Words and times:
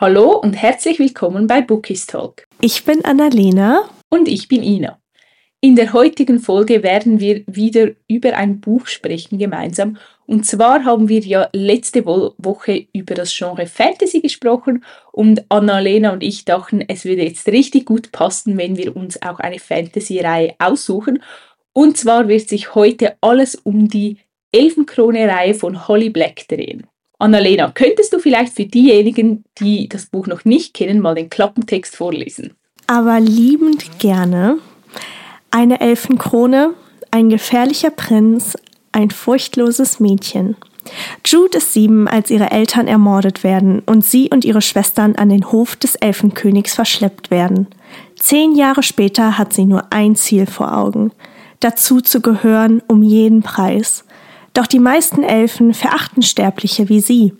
Hallo 0.00 0.34
und 0.34 0.54
herzlich 0.54 0.98
willkommen 0.98 1.46
bei 1.46 1.60
Bookies 1.60 2.06
Talk. 2.06 2.46
Ich 2.62 2.86
bin 2.86 3.04
Annalena. 3.04 3.82
Und 4.08 4.28
ich 4.28 4.48
bin 4.48 4.62
Ina. 4.62 4.98
In 5.60 5.76
der 5.76 5.92
heutigen 5.92 6.38
Folge 6.38 6.82
werden 6.82 7.20
wir 7.20 7.42
wieder 7.46 7.90
über 8.08 8.34
ein 8.34 8.62
Buch 8.62 8.86
sprechen 8.86 9.38
gemeinsam. 9.38 9.98
Und 10.24 10.46
zwar 10.46 10.86
haben 10.86 11.10
wir 11.10 11.20
ja 11.20 11.50
letzte 11.52 12.06
Wo 12.06 12.32
Woche 12.38 12.86
über 12.94 13.14
das 13.14 13.36
Genre 13.36 13.66
Fantasy 13.66 14.22
gesprochen 14.22 14.86
und 15.12 15.44
Annalena 15.50 16.14
und 16.14 16.22
ich 16.22 16.46
dachten, 16.46 16.82
es 16.88 17.04
würde 17.04 17.24
jetzt 17.24 17.46
richtig 17.48 17.84
gut 17.84 18.10
passen, 18.10 18.56
wenn 18.56 18.78
wir 18.78 18.96
uns 18.96 19.20
auch 19.20 19.38
eine 19.38 19.58
Fantasy-Reihe 19.58 20.54
aussuchen. 20.58 21.22
Und 21.74 21.98
zwar 21.98 22.26
wird 22.26 22.48
sich 22.48 22.74
heute 22.74 23.18
alles 23.20 23.54
um 23.54 23.86
die 23.88 24.16
Elfenkrone-Reihe 24.52 25.52
von 25.52 25.86
Holly 25.88 26.08
Black 26.08 26.48
drehen. 26.48 26.86
Annalena, 27.20 27.70
könntest 27.70 28.12
du 28.12 28.18
vielleicht 28.18 28.54
für 28.54 28.64
diejenigen, 28.64 29.44
die 29.58 29.88
das 29.88 30.06
Buch 30.06 30.26
noch 30.26 30.44
nicht 30.44 30.74
kennen, 30.74 31.00
mal 31.00 31.14
den 31.14 31.30
Klappentext 31.30 31.94
vorlesen? 31.94 32.54
Aber 32.86 33.20
liebend 33.20 33.98
gerne. 33.98 34.58
Eine 35.50 35.80
Elfenkrone, 35.80 36.74
ein 37.10 37.28
gefährlicher 37.28 37.90
Prinz, 37.90 38.56
ein 38.92 39.10
furchtloses 39.10 40.00
Mädchen. 40.00 40.56
Jude 41.26 41.58
ist 41.58 41.72
sieben, 41.72 42.08
als 42.08 42.30
ihre 42.30 42.50
Eltern 42.50 42.88
ermordet 42.88 43.44
werden 43.44 43.80
und 43.80 44.04
sie 44.04 44.30
und 44.30 44.44
ihre 44.44 44.62
Schwestern 44.62 45.14
an 45.16 45.28
den 45.28 45.52
Hof 45.52 45.76
des 45.76 45.94
Elfenkönigs 45.96 46.74
verschleppt 46.74 47.30
werden. 47.30 47.66
Zehn 48.16 48.56
Jahre 48.56 48.82
später 48.82 49.36
hat 49.36 49.52
sie 49.52 49.66
nur 49.66 49.92
ein 49.92 50.16
Ziel 50.16 50.46
vor 50.46 50.76
Augen, 50.76 51.12
dazu 51.60 52.00
zu 52.00 52.20
gehören 52.20 52.82
um 52.86 53.02
jeden 53.02 53.42
Preis. 53.42 54.04
Doch 54.60 54.66
die 54.66 54.78
meisten 54.78 55.22
Elfen 55.22 55.72
verachten 55.72 56.22
Sterbliche 56.22 56.90
wie 56.90 57.00
sie. 57.00 57.32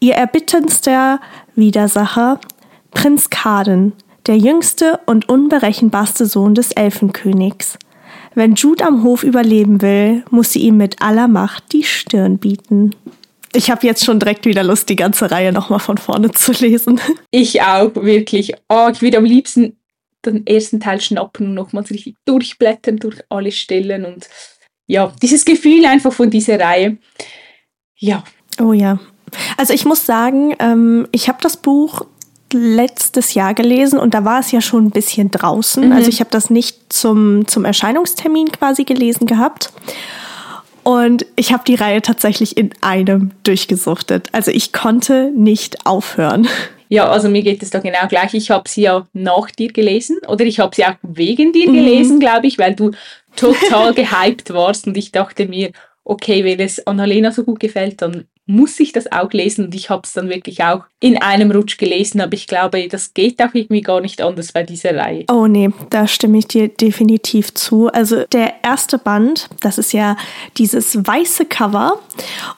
Ihr 0.00 0.16
erbitterndster 0.16 1.18
Widersacher, 1.54 2.42
Prinz 2.90 3.30
Kaden, 3.30 3.94
der 4.26 4.36
jüngste 4.36 5.00
und 5.06 5.30
unberechenbarste 5.30 6.26
Sohn 6.26 6.54
des 6.54 6.72
Elfenkönigs. 6.72 7.78
Wenn 8.34 8.54
Jude 8.54 8.84
am 8.84 9.02
Hof 9.02 9.22
überleben 9.22 9.80
will, 9.80 10.24
muss 10.28 10.52
sie 10.52 10.58
ihm 10.58 10.76
mit 10.76 11.00
aller 11.00 11.26
Macht 11.26 11.72
die 11.72 11.84
Stirn 11.84 12.36
bieten. 12.36 12.94
Ich 13.54 13.70
habe 13.70 13.86
jetzt 13.86 14.04
schon 14.04 14.20
direkt 14.20 14.44
wieder 14.44 14.62
Lust, 14.62 14.90
die 14.90 14.96
ganze 14.96 15.30
Reihe 15.30 15.54
nochmal 15.54 15.80
von 15.80 15.96
vorne 15.96 16.32
zu 16.32 16.52
lesen. 16.52 17.00
Ich 17.30 17.62
auch, 17.62 17.94
wirklich. 17.94 18.52
Oh, 18.68 18.90
ich 18.92 19.00
würde 19.00 19.16
am 19.16 19.24
liebsten 19.24 19.78
den 20.26 20.46
ersten 20.46 20.80
Teil 20.80 21.00
schnappen 21.00 21.46
und 21.46 21.54
nochmals 21.54 21.90
richtig 21.90 22.16
durchblättern 22.26 22.98
durch 22.98 23.22
alle 23.30 23.52
Stellen 23.52 24.04
und 24.04 24.28
ja, 24.86 25.12
dieses 25.22 25.44
Gefühl 25.44 25.84
einfach 25.86 26.12
von 26.12 26.30
dieser 26.30 26.60
Reihe. 26.60 26.96
Ja. 27.96 28.24
Oh 28.60 28.72
ja. 28.72 28.98
Also 29.56 29.72
ich 29.72 29.84
muss 29.84 30.06
sagen, 30.06 30.54
ähm, 30.58 31.08
ich 31.12 31.28
habe 31.28 31.38
das 31.42 31.56
Buch 31.56 32.06
letztes 32.52 33.34
Jahr 33.34 33.54
gelesen 33.54 33.98
und 33.98 34.14
da 34.14 34.24
war 34.24 34.40
es 34.40 34.52
ja 34.52 34.60
schon 34.60 34.86
ein 34.86 34.90
bisschen 34.90 35.30
draußen. 35.30 35.86
Mhm. 35.86 35.92
Also 35.92 36.08
ich 36.08 36.20
habe 36.20 36.30
das 36.30 36.50
nicht 36.50 36.92
zum, 36.92 37.46
zum 37.48 37.64
Erscheinungstermin 37.64 38.52
quasi 38.52 38.84
gelesen 38.84 39.26
gehabt. 39.26 39.72
Und 40.84 41.26
ich 41.34 41.52
habe 41.52 41.64
die 41.66 41.74
Reihe 41.74 42.00
tatsächlich 42.00 42.56
in 42.56 42.70
einem 42.80 43.32
durchgesuchtet. 43.42 44.28
Also 44.30 44.52
ich 44.52 44.72
konnte 44.72 45.32
nicht 45.34 45.84
aufhören. 45.84 46.46
Ja, 46.88 47.10
also 47.10 47.28
mir 47.28 47.42
geht 47.42 47.60
es 47.64 47.70
da 47.70 47.80
genau 47.80 48.06
gleich. 48.08 48.32
Ich 48.34 48.52
habe 48.52 48.68
sie 48.68 48.82
ja 48.82 49.04
nach 49.12 49.50
dir 49.50 49.72
gelesen 49.72 50.18
oder 50.28 50.44
ich 50.44 50.60
habe 50.60 50.76
sie 50.76 50.84
auch 50.84 50.94
wegen 51.02 51.52
dir 51.52 51.68
mhm. 51.68 51.74
gelesen, 51.74 52.20
glaube 52.20 52.46
ich, 52.46 52.58
weil 52.58 52.76
du 52.76 52.92
total 53.36 53.94
gehypt 53.94 54.52
warst 54.52 54.86
und 54.86 54.96
ich 54.96 55.12
dachte 55.12 55.46
mir, 55.46 55.70
okay, 56.04 56.44
wenn 56.44 56.60
es 56.60 56.86
Annalena 56.86 57.32
so 57.32 57.44
gut 57.44 57.60
gefällt, 57.60 58.00
dann 58.02 58.26
muss 58.48 58.78
ich 58.78 58.92
das 58.92 59.10
auch 59.10 59.32
lesen 59.32 59.66
und 59.66 59.74
ich 59.74 59.90
habe 59.90 60.02
es 60.04 60.12
dann 60.12 60.28
wirklich 60.28 60.62
auch 60.62 60.84
in 61.00 61.20
einem 61.20 61.50
Rutsch 61.50 61.78
gelesen, 61.78 62.20
aber 62.20 62.34
ich 62.34 62.46
glaube, 62.46 62.86
das 62.86 63.12
geht 63.12 63.42
auch 63.42 63.52
irgendwie 63.52 63.80
gar 63.80 64.00
nicht 64.00 64.22
anders 64.22 64.52
bei 64.52 64.62
dieser 64.62 64.96
Reihe. 64.96 65.24
Oh 65.28 65.48
nee, 65.48 65.70
da 65.90 66.06
stimme 66.06 66.38
ich 66.38 66.46
dir 66.46 66.68
definitiv 66.68 67.52
zu. 67.54 67.88
Also 67.88 68.22
der 68.30 68.54
erste 68.62 68.98
Band, 68.98 69.48
das 69.62 69.78
ist 69.78 69.92
ja 69.92 70.16
dieses 70.58 70.96
weiße 70.96 71.46
Cover 71.46 72.00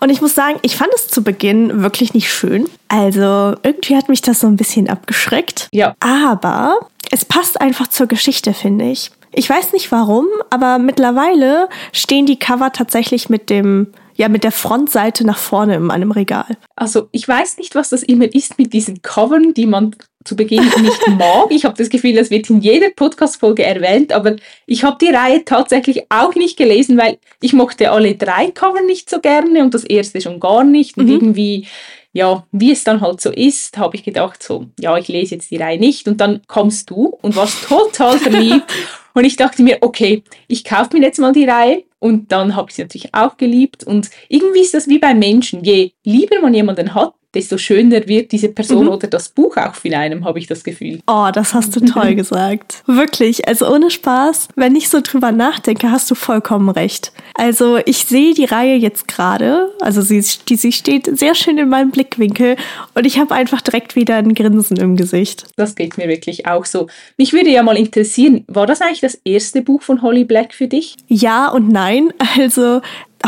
und 0.01 0.11
ich 0.11 0.21
muss 0.21 0.35
sagen, 0.35 0.59
ich 0.61 0.77
fand 0.77 0.91
es 0.95 1.09
zu 1.09 1.25
Beginn 1.25 1.83
wirklich 1.83 2.13
nicht 2.13 2.31
schön. 2.31 2.69
Also 2.89 3.55
irgendwie 3.63 3.97
hat 3.97 4.11
mich 4.11 4.21
das 4.21 4.41
so 4.41 4.47
ein 4.47 4.57
bisschen 4.57 4.91
abgeschreckt. 4.91 5.69
Ja. 5.73 5.95
Aber 6.01 6.81
es 7.11 7.25
passt 7.25 7.63
einfach 7.63 7.87
zur 7.87 8.09
Geschichte, 8.09 8.53
finde 8.53 8.91
ich. 8.91 9.11
Ich 9.33 9.49
weiß 9.49 9.73
nicht 9.73 9.91
warum, 9.93 10.27
aber 10.51 10.79
mittlerweile 10.79 11.69
stehen 11.93 12.27
die 12.27 12.39
Cover 12.39 12.73
tatsächlich 12.73 13.29
mit 13.29 13.51
dem 13.51 13.89
ja 14.19 14.29
mit 14.29 14.43
der 14.43 14.53
Frontseite 14.53 15.25
nach 15.25 15.39
vorne 15.39 15.77
in 15.77 15.85
meinem 15.85 16.11
Regal. 16.11 16.57
Also 16.75 17.09
ich 17.13 17.27
weiß 17.27 17.57
nicht, 17.59 17.75
was 17.75 17.91
das 17.91 18.03
immer 18.03 18.25
ist 18.35 18.59
mit 18.59 18.73
diesen 18.73 19.01
Covern, 19.01 19.55
die 19.55 19.67
man 19.67 19.95
zu 20.25 20.35
Beginn 20.35 20.65
nicht 20.83 21.09
mag. 21.17 21.47
Ich 21.51 21.65
habe 21.65 21.77
das 21.77 21.89
Gefühl, 21.89 22.15
das 22.15 22.31
wird 22.31 22.51
in 22.51 22.61
jeder 22.61 22.91
Podcast-Folge 22.91 23.63
erwähnt, 23.65 24.13
aber 24.13 24.35
ich 24.67 24.83
habe 24.83 24.99
die 25.01 25.15
Reihe 25.15 25.45
tatsächlich 25.45 26.11
auch 26.11 26.35
nicht 26.35 26.57
gelesen, 26.57 26.99
weil 26.99 27.19
ich 27.41 27.53
mochte 27.53 27.93
alle 27.93 28.17
drei 28.17 28.51
Cover 28.51 28.83
nicht 28.83 29.09
so 29.09 29.21
gerne 29.21 29.63
und 29.63 29.73
das 29.73 29.85
erste 29.85 30.21
schon 30.21 30.41
gar 30.41 30.65
nicht. 30.65 30.99
Und 30.99 31.07
mhm. 31.07 31.13
irgendwie 31.13 31.67
ja, 32.13 32.47
wie 32.51 32.73
es 32.73 32.85
dann 32.85 33.01
halt 33.01 33.21
so 33.21 33.31
ist, 33.31 33.79
habe 33.79 33.95
ich 33.95 34.03
gedacht, 34.03 34.43
so, 34.43 34.67
ja, 34.81 34.97
ich 34.97 35.09
lese 35.09 35.37
jetzt 35.37 35.51
die 35.51 35.57
Reihe 35.57 35.79
nicht. 35.79 36.09
Und 36.09 36.21
dann 36.21 36.41
kommst 36.49 36.91
du 36.91 37.17
und 37.23 37.37
warst 37.37 37.65
total 37.65 38.19
verliebt. 38.19 38.65
und 39.19 39.25
ich 39.25 39.35
dachte 39.35 39.65
mir, 39.65 39.79
okay, 39.81 40.23
ich 40.47 40.63
kaufe 40.63 40.97
mir 40.97 41.03
jetzt 41.03 41.19
mal 41.19 41.33
die 41.33 41.45
Reihe. 41.45 41.83
Und 41.99 42.31
dann 42.31 42.55
habe 42.55 42.71
ich 42.71 42.77
sie 42.77 42.83
natürlich 42.83 43.13
auch 43.13 43.37
geliebt. 43.37 43.83
Und 43.83 44.11
irgendwie 44.29 44.61
ist 44.61 44.75
das 44.75 44.87
wie 44.87 45.01
bei 45.01 45.13
Menschen. 45.13 45.65
Je 45.65 45.91
lieber 46.05 46.41
man 46.41 46.55
jemanden 46.55 46.95
hat, 46.95 47.15
desto 47.35 47.59
schöner 47.59 48.07
wird 48.09 48.33
diese 48.33 48.49
Person 48.49 48.87
mhm. 48.87 48.93
oder 48.93 49.07
das 49.07 49.29
Buch 49.29 49.57
auch 49.57 49.75
von 49.75 49.93
einem, 49.93 50.25
habe 50.25 50.39
ich 50.39 50.47
das 50.47 50.65
Gefühl. 50.65 51.01
Oh, 51.07 51.29
das 51.33 51.53
hast 51.53 51.77
du 51.77 51.81
toll 51.81 52.15
gesagt. 52.15 52.83
Wirklich, 52.87 53.47
also 53.47 53.71
ohne 53.71 53.91
Spaß, 53.91 54.49
wenn 54.57 54.75
ich 54.75 54.89
so 54.89 55.01
drüber 55.03 55.31
nachdenke, 55.31 55.91
hast 55.91 56.11
du 56.11 56.15
vollkommen 56.15 56.71
recht. 56.71 57.13
Also 57.35 57.79
ich 57.85 58.05
sehe 58.05 58.35
die 58.35 58.47
Reihe 58.47 58.77
jetzt 58.77 59.09
gerade, 59.09 59.71
also 59.81 60.01
sie, 60.01 60.25
die, 60.49 60.57
sie 60.57 60.73
steht 60.73 61.19
sehr 61.19 61.35
schön 61.35 61.59
in 61.59 61.69
meinem 61.69 61.91
Blickwinkel 61.91 62.57
und 62.95 63.05
ich 63.05 63.19
habe 63.19 63.35
einfach 63.35 63.61
direkt 63.61 63.95
wieder 63.95 64.17
ein 64.17 64.35
Grinsen 64.35 64.79
im 64.79 64.97
Gesicht. 64.97 65.45
Das 65.57 65.75
geht 65.75 65.99
mir 65.99 66.09
wirklich 66.09 66.47
auch 66.47 66.65
so. 66.65 66.89
Mich 67.19 67.33
würde 67.33 67.51
ja 67.51 67.63
mal 67.63 67.77
interessieren, 67.77 68.45
war 68.49 68.67
das 68.67 68.81
eigentlich 68.81 69.01
das 69.01 69.21
erste 69.25 69.61
Buch 69.61 69.83
von 69.83 70.03
Holly 70.03 70.25
Black 70.25 70.55
für 70.55 70.67
dich? 70.67 70.97
Ja 71.09 71.49
und 71.49 71.69
nein. 71.69 72.13
Also 72.39 72.83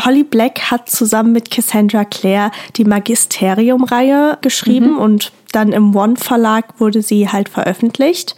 Holly 0.05 0.25
Black 0.25 0.71
hat 0.71 0.89
zusammen 0.89 1.33
mit 1.33 1.51
Cassandra 1.51 2.05
Clare 2.05 2.53
die 2.77 2.85
Magisterium-Reihe 2.85 4.39
geschrieben 4.41 4.93
mhm. 4.93 4.99
und 4.99 5.33
dann 5.53 5.73
im 5.73 5.95
One 5.95 6.17
Verlag 6.17 6.81
wurde 6.81 7.03
sie 7.03 7.29
halt 7.29 7.49
veröffentlicht 7.49 8.37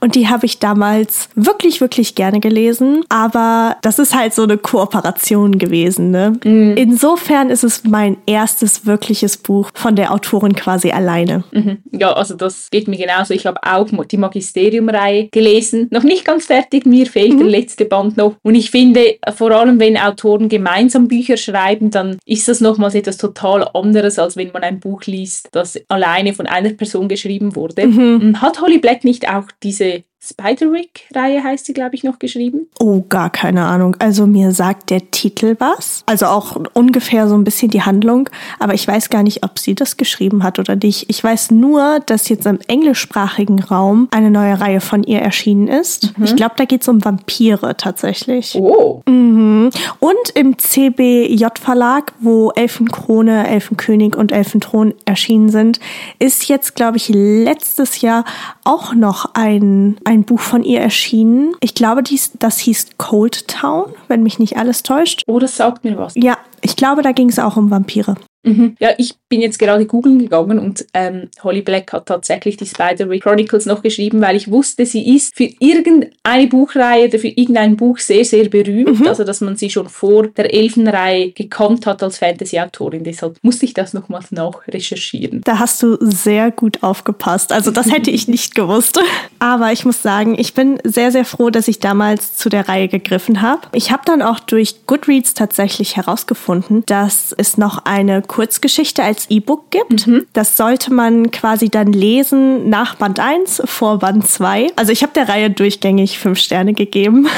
und 0.00 0.14
die 0.14 0.28
habe 0.28 0.46
ich 0.46 0.58
damals 0.58 1.28
wirklich, 1.34 1.80
wirklich 1.80 2.14
gerne 2.14 2.40
gelesen. 2.40 3.04
Aber 3.08 3.76
das 3.82 3.98
ist 3.98 4.14
halt 4.14 4.34
so 4.34 4.42
eine 4.42 4.58
Kooperation 4.58 5.58
gewesen. 5.58 6.10
Ne? 6.10 6.38
Mhm. 6.44 6.76
Insofern 6.76 7.50
ist 7.50 7.64
es 7.64 7.84
mein 7.84 8.16
erstes 8.26 8.86
wirkliches 8.86 9.36
Buch 9.36 9.70
von 9.74 9.96
der 9.96 10.12
Autorin 10.12 10.54
quasi 10.54 10.90
alleine. 10.90 11.44
Mhm. 11.52 11.78
Ja, 11.92 12.12
also 12.12 12.34
das 12.34 12.68
geht 12.70 12.88
mir 12.88 12.96
genauso. 12.96 13.34
Ich 13.34 13.46
habe 13.46 13.60
auch 13.62 13.88
die 14.04 14.16
Magisterium-Reihe 14.16 15.28
gelesen. 15.28 15.88
Noch 15.90 16.02
nicht 16.02 16.24
ganz 16.24 16.46
fertig, 16.46 16.86
mir 16.86 17.06
fehlt 17.06 17.34
mhm. 17.34 17.38
der 17.38 17.46
letzte 17.48 17.84
Band 17.84 18.16
noch. 18.16 18.34
Und 18.42 18.54
ich 18.54 18.70
finde, 18.70 19.16
vor 19.34 19.50
allem 19.50 19.80
wenn 19.80 19.96
Autoren 19.96 20.48
gemeinsam 20.48 21.08
Bücher 21.08 21.36
schreiben, 21.36 21.90
dann 21.90 22.18
ist 22.24 22.48
das 22.48 22.60
nochmals 22.60 22.94
etwas 22.94 23.16
total 23.16 23.68
anderes, 23.74 24.18
als 24.18 24.36
wenn 24.36 24.52
man 24.52 24.62
ein 24.62 24.80
Buch 24.80 25.02
liest, 25.06 25.48
das 25.52 25.78
alleine 25.88 26.34
von 26.34 26.46
einer 26.50 26.70
Person 26.70 27.08
geschrieben 27.08 27.56
wurde. 27.56 27.86
Mhm. 27.86 28.40
Hat 28.40 28.60
Holly 28.60 28.78
Black 28.78 29.04
nicht 29.04 29.28
auch 29.28 29.46
diese 29.62 30.04
Spiderwick-Reihe 30.22 31.42
heißt 31.42 31.64
sie, 31.64 31.72
glaube 31.72 31.94
ich, 31.94 32.04
noch 32.04 32.18
geschrieben. 32.18 32.68
Oh, 32.78 33.02
gar 33.08 33.30
keine 33.30 33.64
Ahnung. 33.64 33.96
Also 34.00 34.26
mir 34.26 34.52
sagt 34.52 34.90
der 34.90 35.10
Titel 35.10 35.56
was. 35.58 36.02
Also 36.04 36.26
auch 36.26 36.60
ungefähr 36.74 37.26
so 37.26 37.34
ein 37.34 37.44
bisschen 37.44 37.70
die 37.70 37.82
Handlung. 37.82 38.28
Aber 38.58 38.74
ich 38.74 38.86
weiß 38.86 39.08
gar 39.08 39.22
nicht, 39.22 39.42
ob 39.44 39.58
sie 39.58 39.74
das 39.74 39.96
geschrieben 39.96 40.42
hat 40.42 40.58
oder 40.58 40.76
nicht. 40.76 41.06
Ich 41.08 41.24
weiß 41.24 41.52
nur, 41.52 42.00
dass 42.04 42.28
jetzt 42.28 42.44
im 42.44 42.58
englischsprachigen 42.68 43.62
Raum 43.62 44.08
eine 44.10 44.30
neue 44.30 44.60
Reihe 44.60 44.82
von 44.82 45.04
ihr 45.04 45.20
erschienen 45.20 45.68
ist. 45.68 46.18
Mhm. 46.18 46.24
Ich 46.24 46.36
glaube, 46.36 46.54
da 46.58 46.66
geht 46.66 46.82
es 46.82 46.88
um 46.88 47.02
Vampire 47.02 47.76
tatsächlich. 47.78 48.54
Oh. 48.56 49.02
Mhm. 49.08 49.70
Und 50.00 50.30
im 50.34 50.58
CBJ-Verlag, 50.58 52.12
wo 52.20 52.50
Elfenkrone, 52.50 53.48
Elfenkönig 53.48 54.16
und 54.16 54.32
Elfenthron 54.32 54.92
erschienen 55.06 55.48
sind, 55.48 55.80
ist 56.18 56.46
jetzt, 56.48 56.76
glaube 56.76 56.98
ich, 56.98 57.08
letztes 57.08 58.02
Jahr 58.02 58.26
auch 58.64 58.92
noch 58.94 59.30
ein 59.32 59.96
ein 60.09 60.09
Buch 60.18 60.40
von 60.40 60.64
ihr 60.64 60.80
erschienen. 60.80 61.54
Ich 61.60 61.74
glaube, 61.74 62.02
dies, 62.02 62.32
das 62.38 62.58
hieß 62.58 62.90
Cold 62.98 63.48
Town, 63.48 63.86
wenn 64.08 64.22
mich 64.22 64.38
nicht 64.38 64.56
alles 64.56 64.82
täuscht. 64.82 65.22
Oh, 65.26 65.38
das 65.38 65.56
sagt 65.56 65.84
mir 65.84 65.96
was. 65.96 66.14
Ja, 66.16 66.38
ich 66.62 66.76
glaube, 66.76 67.02
da 67.02 67.12
ging 67.12 67.28
es 67.28 67.38
auch 67.38 67.56
um 67.56 67.70
Vampire. 67.70 68.16
Mhm. 68.42 68.74
Ja, 68.80 68.90
ich 68.98 69.14
bin 69.30 69.40
jetzt 69.40 69.60
gerade 69.60 69.86
googeln 69.86 70.18
gegangen 70.18 70.58
und 70.58 70.84
ähm, 70.92 71.28
Holly 71.44 71.62
Black 71.62 71.92
hat 71.92 72.06
tatsächlich 72.06 72.56
die 72.56 72.66
Spider-Week 72.66 73.22
Chronicles 73.22 73.64
noch 73.64 73.80
geschrieben, 73.80 74.20
weil 74.20 74.34
ich 74.34 74.50
wusste, 74.50 74.84
sie 74.84 75.14
ist 75.14 75.36
für 75.36 75.48
irgendeine 75.60 76.48
Buchreihe 76.48 77.06
oder 77.06 77.18
für 77.20 77.28
irgendein 77.28 77.76
Buch 77.76 77.98
sehr, 77.98 78.24
sehr 78.24 78.48
berühmt. 78.48 78.98
Mhm. 79.00 79.06
Also, 79.06 79.22
dass 79.22 79.40
man 79.40 79.54
sie 79.54 79.70
schon 79.70 79.88
vor 79.88 80.26
der 80.26 80.52
Elfenreihe 80.52 81.30
gekannt 81.30 81.86
hat 81.86 82.02
als 82.02 82.18
Fantasy-Autorin. 82.18 83.04
Deshalb 83.04 83.36
musste 83.42 83.66
ich 83.66 83.72
das 83.72 83.94
nochmals 83.94 84.32
nachrecherchieren. 84.32 85.42
Da 85.44 85.60
hast 85.60 85.80
du 85.84 85.96
sehr 86.00 86.50
gut 86.50 86.82
aufgepasst. 86.82 87.52
Also, 87.52 87.70
das 87.70 87.92
hätte 87.92 88.10
ich 88.10 88.26
nicht 88.26 88.56
gewusst. 88.56 89.00
Aber 89.38 89.70
ich 89.70 89.84
muss 89.84 90.02
sagen, 90.02 90.36
ich 90.36 90.54
bin 90.54 90.80
sehr, 90.82 91.12
sehr 91.12 91.24
froh, 91.24 91.50
dass 91.50 91.68
ich 91.68 91.78
damals 91.78 92.34
zu 92.34 92.48
der 92.48 92.68
Reihe 92.68 92.88
gegriffen 92.88 93.42
habe. 93.42 93.62
Ich 93.74 93.92
habe 93.92 94.02
dann 94.04 94.22
auch 94.22 94.40
durch 94.40 94.86
Goodreads 94.86 95.34
tatsächlich 95.34 95.96
herausgefunden, 95.96 96.82
dass 96.86 97.32
es 97.38 97.56
noch 97.56 97.84
eine 97.84 98.22
Kurzgeschichte 98.22 99.04
als 99.04 99.19
E-Book 99.28 99.70
gibt. 99.70 100.06
Mhm. 100.06 100.26
Das 100.32 100.56
sollte 100.56 100.92
man 100.92 101.30
quasi 101.30 101.68
dann 101.68 101.92
lesen 101.92 102.68
nach 102.68 102.94
Band 102.94 103.20
1 103.20 103.62
vor 103.64 103.98
Band 103.98 104.26
2. 104.26 104.68
Also 104.76 104.92
ich 104.92 105.02
habe 105.02 105.12
der 105.14 105.28
Reihe 105.28 105.50
durchgängig 105.50 106.18
fünf 106.18 106.38
Sterne 106.38 106.74
gegeben. 106.74 107.28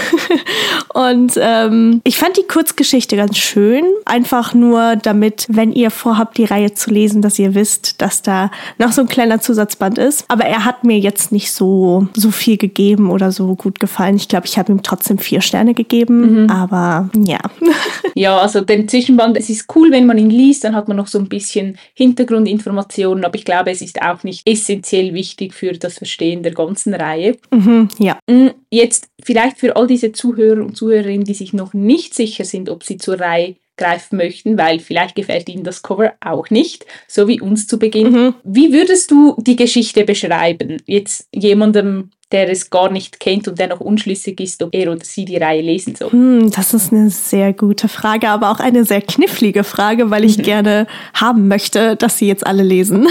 Und 0.94 1.32
ähm, 1.36 2.00
ich 2.04 2.18
fand 2.18 2.36
die 2.36 2.46
Kurzgeschichte 2.46 3.16
ganz 3.16 3.38
schön. 3.38 3.84
Einfach 4.04 4.54
nur 4.54 4.96
damit, 4.96 5.46
wenn 5.48 5.72
ihr 5.72 5.90
vorhabt, 5.90 6.38
die 6.38 6.44
Reihe 6.44 6.74
zu 6.74 6.90
lesen, 6.90 7.22
dass 7.22 7.38
ihr 7.38 7.54
wisst, 7.54 8.00
dass 8.02 8.22
da 8.22 8.50
noch 8.78 8.92
so 8.92 9.02
ein 9.02 9.08
kleiner 9.08 9.40
Zusatzband 9.40 9.98
ist. 9.98 10.24
Aber 10.28 10.44
er 10.44 10.64
hat 10.64 10.84
mir 10.84 10.98
jetzt 10.98 11.32
nicht 11.32 11.52
so, 11.52 12.06
so 12.14 12.30
viel 12.30 12.56
gegeben 12.56 13.10
oder 13.10 13.32
so 13.32 13.54
gut 13.54 13.80
gefallen. 13.80 14.16
Ich 14.16 14.28
glaube, 14.28 14.46
ich 14.46 14.58
habe 14.58 14.72
ihm 14.72 14.82
trotzdem 14.82 15.18
vier 15.18 15.40
Sterne 15.40 15.74
gegeben. 15.74 16.44
Mhm. 16.44 16.50
Aber 16.50 17.08
ja. 17.16 17.38
ja, 18.14 18.38
also 18.38 18.60
den 18.60 18.88
Zwischenband, 18.88 19.36
es 19.36 19.48
ist 19.48 19.66
cool, 19.74 19.90
wenn 19.90 20.06
man 20.06 20.18
ihn 20.18 20.30
liest, 20.30 20.64
dann 20.64 20.74
hat 20.74 20.88
man 20.88 20.96
noch 20.96 21.06
so 21.06 21.18
ein 21.18 21.28
bisschen 21.28 21.71
Hintergrundinformationen. 21.94 23.24
Aber 23.24 23.34
ich 23.34 23.44
glaube, 23.44 23.70
es 23.70 23.82
ist 23.82 24.00
auch 24.02 24.22
nicht 24.22 24.48
essentiell 24.48 25.14
wichtig 25.14 25.54
für 25.54 25.72
das 25.72 25.98
Verstehen 25.98 26.42
der 26.42 26.52
ganzen 26.52 26.94
Reihe. 26.94 27.36
Mhm, 27.50 27.88
ja. 27.98 28.18
Mm, 28.28 28.48
jetzt 28.70 29.08
vielleicht 29.22 29.58
für 29.58 29.76
all 29.76 29.86
diese 29.86 30.12
Zuhörer 30.12 30.62
und 30.62 30.76
Zuhörerinnen, 30.76 31.24
die 31.24 31.34
sich 31.34 31.52
noch 31.52 31.74
nicht 31.74 32.14
sicher 32.14 32.44
sind, 32.44 32.68
ob 32.68 32.84
sie 32.84 32.96
zur 32.96 33.20
Reihe 33.20 33.56
greifen 33.76 34.16
möchten, 34.16 34.58
weil 34.58 34.78
vielleicht 34.78 35.14
gefällt 35.14 35.48
ihnen 35.48 35.64
das 35.64 35.82
Cover 35.82 36.12
auch 36.20 36.50
nicht, 36.50 36.86
so 37.08 37.26
wie 37.26 37.40
uns 37.40 37.66
zu 37.66 37.78
Beginn. 37.78 38.12
Mhm. 38.12 38.34
Wie 38.44 38.72
würdest 38.72 39.10
du 39.10 39.34
die 39.38 39.56
Geschichte 39.56 40.04
beschreiben? 40.04 40.76
Jetzt 40.86 41.26
jemandem, 41.34 42.10
der 42.32 42.50
es 42.50 42.70
gar 42.70 42.90
nicht 42.90 43.20
kennt 43.20 43.46
und 43.48 43.58
der 43.58 43.68
noch 43.68 43.80
unschlüssig 43.80 44.40
ist, 44.40 44.62
ob 44.62 44.74
er 44.74 44.90
oder 44.90 45.04
sie 45.04 45.24
die 45.24 45.36
Reihe 45.36 45.62
lesen 45.62 45.94
soll? 45.94 46.10
Hm, 46.10 46.50
das 46.50 46.74
ist 46.74 46.92
eine 46.92 47.10
sehr 47.10 47.52
gute 47.52 47.88
Frage, 47.88 48.28
aber 48.28 48.50
auch 48.50 48.60
eine 48.60 48.84
sehr 48.84 49.02
knifflige 49.02 49.64
Frage, 49.64 50.10
weil 50.10 50.24
ich 50.24 50.38
mhm. 50.38 50.42
gerne 50.42 50.86
haben 51.14 51.48
möchte, 51.48 51.96
dass 51.96 52.18
sie 52.18 52.26
jetzt 52.26 52.46
alle 52.46 52.62
lesen. 52.62 53.06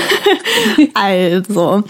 also, 0.93 1.83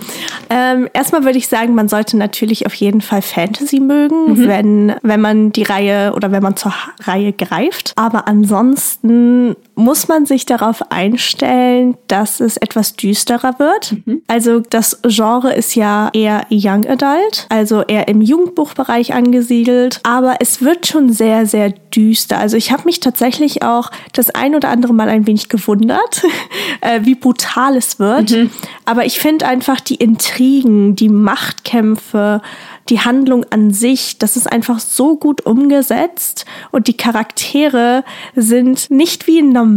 ähm, 0.50 0.90
erstmal 0.94 1.24
würde 1.24 1.38
ich 1.38 1.48
sagen, 1.48 1.74
man 1.74 1.88
sollte 1.88 2.18
natürlich 2.18 2.66
auf 2.66 2.74
jeden 2.74 3.02
Fall 3.02 3.22
Fantasy 3.22 3.80
mögen, 3.80 4.34
mhm. 4.34 4.48
wenn, 4.48 4.96
wenn 5.02 5.22
man 5.22 5.52
die 5.52 5.64
Reihe 5.64 6.14
oder 6.14 6.32
wenn 6.32 6.44
man 6.44 6.58
zur 6.58 6.74
Reihe 7.04 7.34
greift. 7.34 7.94
Aber 7.96 8.28
ansonsten 8.28 9.56
muss 9.76 10.08
man 10.08 10.26
sich 10.26 10.46
darauf 10.46 10.92
einstellen, 10.92 11.98
dass 12.08 12.40
es 12.40 12.58
etwas 12.58 12.96
düsterer 12.96 13.58
wird. 13.58 13.94
Mhm. 14.06 14.22
Also 14.28 14.60
das 14.60 15.00
Genre 15.04 15.54
ist 15.54 15.76
ja 15.76 16.10
eher 16.14 16.46
Young 16.50 16.86
Adult, 16.86 17.48
also 17.50 17.82
eher 17.82 18.08
im 18.08 18.22
Jugendbuchbereich 18.22 19.14
angesiedelt, 19.14 20.02
aber 20.04 20.36
es 20.40 20.62
wird 20.62 20.88
schon 20.88 21.12
sehr, 21.12 21.46
sehr 21.46 21.70
düster. 21.70 22.38
Also 22.38 22.58
ich 22.58 22.72
habe 22.72 22.84
mich 22.86 23.00
tatsächlich 23.00 23.64
auch 23.64 23.92
das 24.14 24.30
ein 24.30 24.56
oder 24.56 24.70
andere 24.70 24.94
Mal 24.94 25.10
ein 25.10 25.26
wenig 25.26 25.50
gewundert, 25.50 26.24
äh, 26.82 27.02
wie 27.04 27.16
brutal 27.16 27.78
es 27.78 27.98
wird. 27.98 28.32
Mhm. 28.32 28.52
Aber 28.86 29.06
ich 29.06 29.20
finde 29.20 29.48
einfach 29.48 29.80
die 29.80 29.96
Intrigen, 29.96 30.96
die 30.96 31.10
Machtkämpfe, 31.10 32.42
die 32.90 33.00
Handlung 33.00 33.46
an 33.52 33.72
sich, 33.72 34.18
das 34.18 34.36
ist 34.36 34.52
einfach 34.52 34.80
so 34.80 35.16
gut 35.16 35.46
umgesetzt 35.46 36.46
und 36.72 36.88
die 36.88 36.98
Charaktere 36.98 38.04
sind 38.36 38.92
nicht 38.92 39.28
wie 39.28 39.40
in 39.40 39.54
normalen 39.54 39.71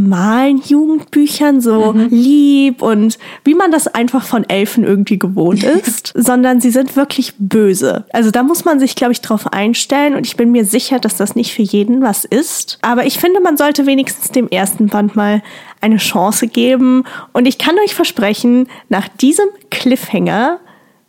Jugendbüchern 0.64 1.61
so 1.61 1.93
mhm. 1.93 2.08
lieb 2.11 2.82
und 2.82 3.19
wie 3.44 3.55
man 3.55 3.70
das 3.70 3.87
einfach 3.87 4.25
von 4.25 4.49
Elfen 4.49 4.85
irgendwie 4.85 5.19
gewohnt 5.19 5.62
ist, 5.87 6.12
sondern 6.14 6.61
sie 6.61 6.70
sind 6.70 6.96
wirklich 6.96 7.35
böse. 7.38 8.05
Also 8.12 8.31
da 8.31 8.43
muss 8.43 8.64
man 8.64 8.81
sich, 8.81 8.94
glaube 8.96 9.12
ich, 9.12 9.20
drauf 9.20 9.52
einstellen 9.52 10.14
und 10.14 10.26
ich 10.26 10.37
bin 10.37 10.52
mir 10.52 10.64
sicher, 10.64 10.99
dass 10.99 11.17
das 11.17 11.35
nicht 11.37 11.52
für 11.52 11.62
jeden 11.62 12.02
was 12.02 12.25
ist. 12.25 12.79
Aber 12.82 13.06
ich 13.06 13.19
finde, 13.19 13.41
man 13.41 13.56
sollte 13.56 13.87
wenigstens 13.87 14.31
dem 14.31 14.49
ersten 14.49 14.88
Band 14.88 15.17
mal 15.17 15.43
eine 15.81 15.99
Chance 15.99 16.49
geben 16.49 17.05
und 17.32 17.47
ich 17.47 17.58
kann 17.58 17.76
euch 17.85 17.94
versprechen, 17.94 18.69
nach 18.88 19.08
diesem 19.08 19.47
Cliffhanger 19.70 20.61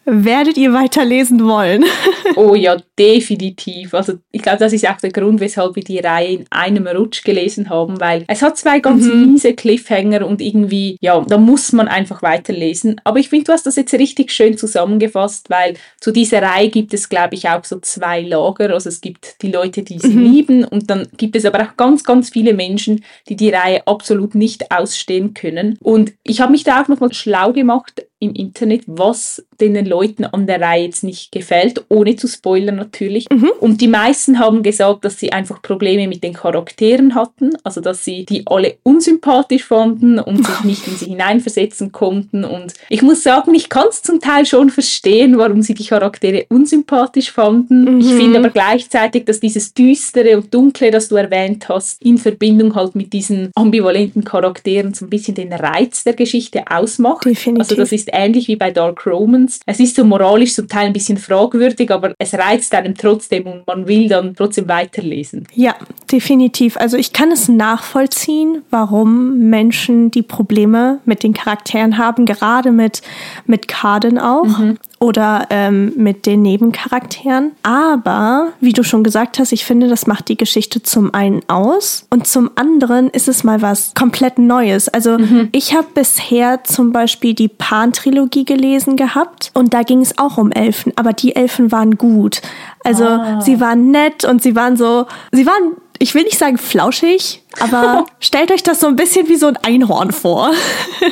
werdet 0.05 0.57
ihr 0.57 0.73
weiterlesen 0.73 1.43
wollen. 1.45 1.83
oh 2.35 2.55
ja, 2.55 2.77
definitiv. 2.97 3.93
Also 3.93 4.13
ich 4.31 4.41
glaube, 4.41 4.59
das 4.59 4.73
ist 4.73 4.87
auch 4.87 4.97
der 4.97 5.11
Grund, 5.11 5.39
weshalb 5.39 5.75
wir 5.75 5.83
die 5.83 5.99
Reihe 5.99 6.29
in 6.29 6.45
einem 6.51 6.87
Rutsch 6.87 7.23
gelesen 7.23 7.69
haben, 7.69 7.99
weil 7.99 8.23
es 8.27 8.41
hat 8.41 8.57
zwei 8.57 8.79
ganz 8.79 9.05
mhm. 9.05 9.33
miese 9.33 9.53
Cliffhanger 9.53 10.25
und 10.25 10.41
irgendwie, 10.41 10.97
ja, 11.01 11.19
da 11.27 11.37
muss 11.37 11.71
man 11.71 11.87
einfach 11.87 12.21
weiterlesen. 12.21 13.01
Aber 13.03 13.19
ich 13.19 13.29
finde, 13.29 13.45
du 13.45 13.51
hast 13.53 13.65
das 13.65 13.75
jetzt 13.75 13.93
richtig 13.93 14.31
schön 14.31 14.57
zusammengefasst, 14.57 15.49
weil 15.49 15.75
zu 15.99 16.11
dieser 16.11 16.41
Reihe 16.41 16.69
gibt 16.69 16.93
es, 16.93 17.09
glaube 17.09 17.35
ich, 17.35 17.49
auch 17.49 17.63
so 17.63 17.79
zwei 17.79 18.21
Lager. 18.21 18.71
Also 18.71 18.89
es 18.89 19.01
gibt 19.01 19.41
die 19.41 19.51
Leute, 19.51 19.83
die 19.83 19.99
sie 19.99 20.09
mhm. 20.09 20.31
lieben 20.31 20.65
und 20.65 20.89
dann 20.89 21.07
gibt 21.17 21.35
es 21.35 21.45
aber 21.45 21.61
auch 21.61 21.77
ganz, 21.77 22.03
ganz 22.03 22.29
viele 22.29 22.53
Menschen, 22.53 23.03
die 23.27 23.35
die 23.35 23.49
Reihe 23.49 23.85
absolut 23.87 24.35
nicht 24.35 24.71
ausstehen 24.71 25.33
können. 25.33 25.77
Und 25.81 26.13
ich 26.23 26.41
habe 26.41 26.51
mich 26.51 26.63
da 26.63 26.81
auch 26.81 26.87
nochmal 26.87 27.13
schlau 27.13 27.53
gemacht 27.53 28.05
im 28.19 28.33
Internet, 28.33 28.83
was 28.87 29.45
den 29.59 29.85
Leuten 29.85 30.25
an 30.25 30.47
der 30.47 30.61
Reihe 30.61 30.85
jetzt 30.85 31.03
nicht 31.03 31.31
gefällt, 31.31 31.85
ohne 31.89 32.15
zu 32.15 32.27
spoilern 32.27 32.75
natürlich. 32.75 33.27
Mhm. 33.29 33.51
Und 33.59 33.81
die 33.81 33.87
meisten 33.87 34.39
haben 34.39 34.63
gesagt, 34.63 35.05
dass 35.05 35.19
sie 35.19 35.31
einfach 35.31 35.61
Probleme 35.61 36.07
mit 36.07 36.23
den 36.23 36.33
Charakteren 36.33 37.15
hatten, 37.15 37.51
also 37.63 37.81
dass 37.81 38.03
sie 38.03 38.25
die 38.25 38.43
alle 38.45 38.77
unsympathisch 38.83 39.63
fanden 39.63 40.19
und 40.19 40.45
sich 40.45 40.59
nicht 40.63 40.87
in 40.87 40.95
sie 40.95 41.05
hineinversetzen 41.05 41.91
konnten. 41.91 42.43
Und 42.43 42.73
ich 42.89 43.01
muss 43.01 43.23
sagen, 43.23 43.53
ich 43.53 43.69
kann 43.69 43.87
es 43.89 44.01
zum 44.01 44.19
Teil 44.19 44.45
schon 44.45 44.69
verstehen, 44.69 45.37
warum 45.37 45.61
sie 45.61 45.73
die 45.73 45.85
Charaktere 45.85 46.45
unsympathisch 46.49 47.31
fanden. 47.31 47.95
Mhm. 47.95 47.99
Ich 47.99 48.13
finde 48.13 48.39
aber 48.39 48.49
gleichzeitig, 48.49 49.25
dass 49.25 49.39
dieses 49.39 49.73
Düstere 49.73 50.37
und 50.37 50.53
Dunkle, 50.53 50.91
das 50.91 51.09
du 51.09 51.15
erwähnt 51.15 51.69
hast, 51.69 52.01
in 52.01 52.17
Verbindung 52.17 52.75
halt 52.75 52.95
mit 52.95 53.13
diesen 53.13 53.51
ambivalenten 53.55 54.23
Charakteren 54.23 54.93
so 54.93 55.05
ein 55.05 55.09
bisschen 55.09 55.35
den 55.35 55.53
Reiz 55.53 56.03
der 56.03 56.13
Geschichte 56.13 56.63
ausmacht. 56.69 57.25
Definitiv. 57.25 57.59
Also 57.59 57.75
das 57.75 57.91
ist 57.91 58.04
ähnlich 58.11 58.47
wie 58.47 58.55
bei 58.55 58.71
Dark 58.71 59.05
Romans. 59.05 59.59
Es 59.65 59.79
ist 59.79 59.95
so 59.95 60.03
moralisch 60.03 60.53
zum 60.53 60.67
Teil 60.67 60.87
ein 60.87 60.93
bisschen 60.93 61.17
fragwürdig, 61.17 61.91
aber 61.91 62.13
es 62.17 62.33
reizt 62.33 62.73
einem 62.73 62.95
trotzdem 62.95 63.45
und 63.45 63.67
man 63.67 63.87
will 63.87 64.07
dann 64.07 64.35
trotzdem 64.35 64.67
weiterlesen. 64.67 65.47
Ja, 65.53 65.75
definitiv. 66.11 66.77
Also 66.77 66.97
ich 66.97 67.13
kann 67.13 67.31
es 67.31 67.47
nachvollziehen, 67.47 68.63
warum 68.69 69.49
Menschen 69.49 70.11
die 70.11 70.21
Probleme 70.21 70.99
mit 71.05 71.23
den 71.23 71.33
Charakteren 71.33 71.97
haben, 71.97 72.25
gerade 72.25 72.71
mit, 72.71 73.01
mit 73.45 73.67
Carden 73.67 74.19
auch. 74.19 74.45
Mhm 74.45 74.77
oder 74.99 75.47
ähm, 75.49 75.93
mit 75.95 76.25
den 76.25 76.41
Nebencharakteren. 76.41 77.51
Aber, 77.63 78.53
wie 78.59 78.73
du 78.73 78.83
schon 78.83 79.03
gesagt 79.03 79.39
hast, 79.39 79.51
ich 79.51 79.65
finde, 79.65 79.87
das 79.87 80.07
macht 80.07 80.29
die 80.29 80.37
Geschichte 80.37 80.81
zum 80.81 81.13
einen 81.13 81.41
aus 81.47 82.07
und 82.09 82.27
zum 82.27 82.51
anderen 82.55 83.09
ist 83.09 83.27
es 83.27 83.43
mal 83.43 83.61
was 83.61 83.93
komplett 83.93 84.39
Neues. 84.39 84.89
Also 84.89 85.17
mhm. 85.17 85.49
ich 85.51 85.75
habe 85.75 85.87
bisher 85.93 86.63
zum 86.63 86.91
Beispiel 86.91 87.33
die 87.33 87.49
Pan-Trilogie 87.95 88.45
gelesen 88.45 88.95
gehabt 88.95 89.51
und 89.53 89.73
da 89.73 89.83
ging 89.83 90.01
es 90.01 90.17
auch 90.17 90.37
um 90.37 90.51
Elfen, 90.51 90.93
aber 90.95 91.13
die 91.13 91.35
Elfen 91.35 91.71
waren 91.71 91.97
gut. 91.97 92.41
Also 92.83 93.05
ah. 93.05 93.41
sie 93.41 93.59
waren 93.59 93.91
nett 93.91 94.25
und 94.25 94.41
sie 94.41 94.55
waren 94.55 94.77
so, 94.77 95.05
sie 95.31 95.45
waren 95.45 95.77
ich 95.99 96.13
will 96.13 96.23
nicht 96.23 96.37
sagen 96.37 96.57
flauschig, 96.57 97.41
aber 97.59 98.05
stellt 98.19 98.51
euch 98.51 98.63
das 98.63 98.79
so 98.79 98.87
ein 98.87 98.95
bisschen 98.95 99.29
wie 99.29 99.35
so 99.35 99.47
ein 99.47 99.57
Einhorn 99.57 100.11
vor. 100.11 100.51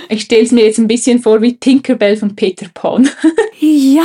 ich 0.09 0.23
stelle 0.23 0.43
es 0.43 0.51
mir 0.51 0.65
jetzt 0.65 0.77
ein 0.77 0.87
bisschen 0.87 1.21
vor 1.21 1.41
wie 1.41 1.55
Tinkerbell 1.55 2.17
von 2.17 2.35
Peter 2.35 2.67
Pan. 2.73 3.09
ja, 3.59 4.03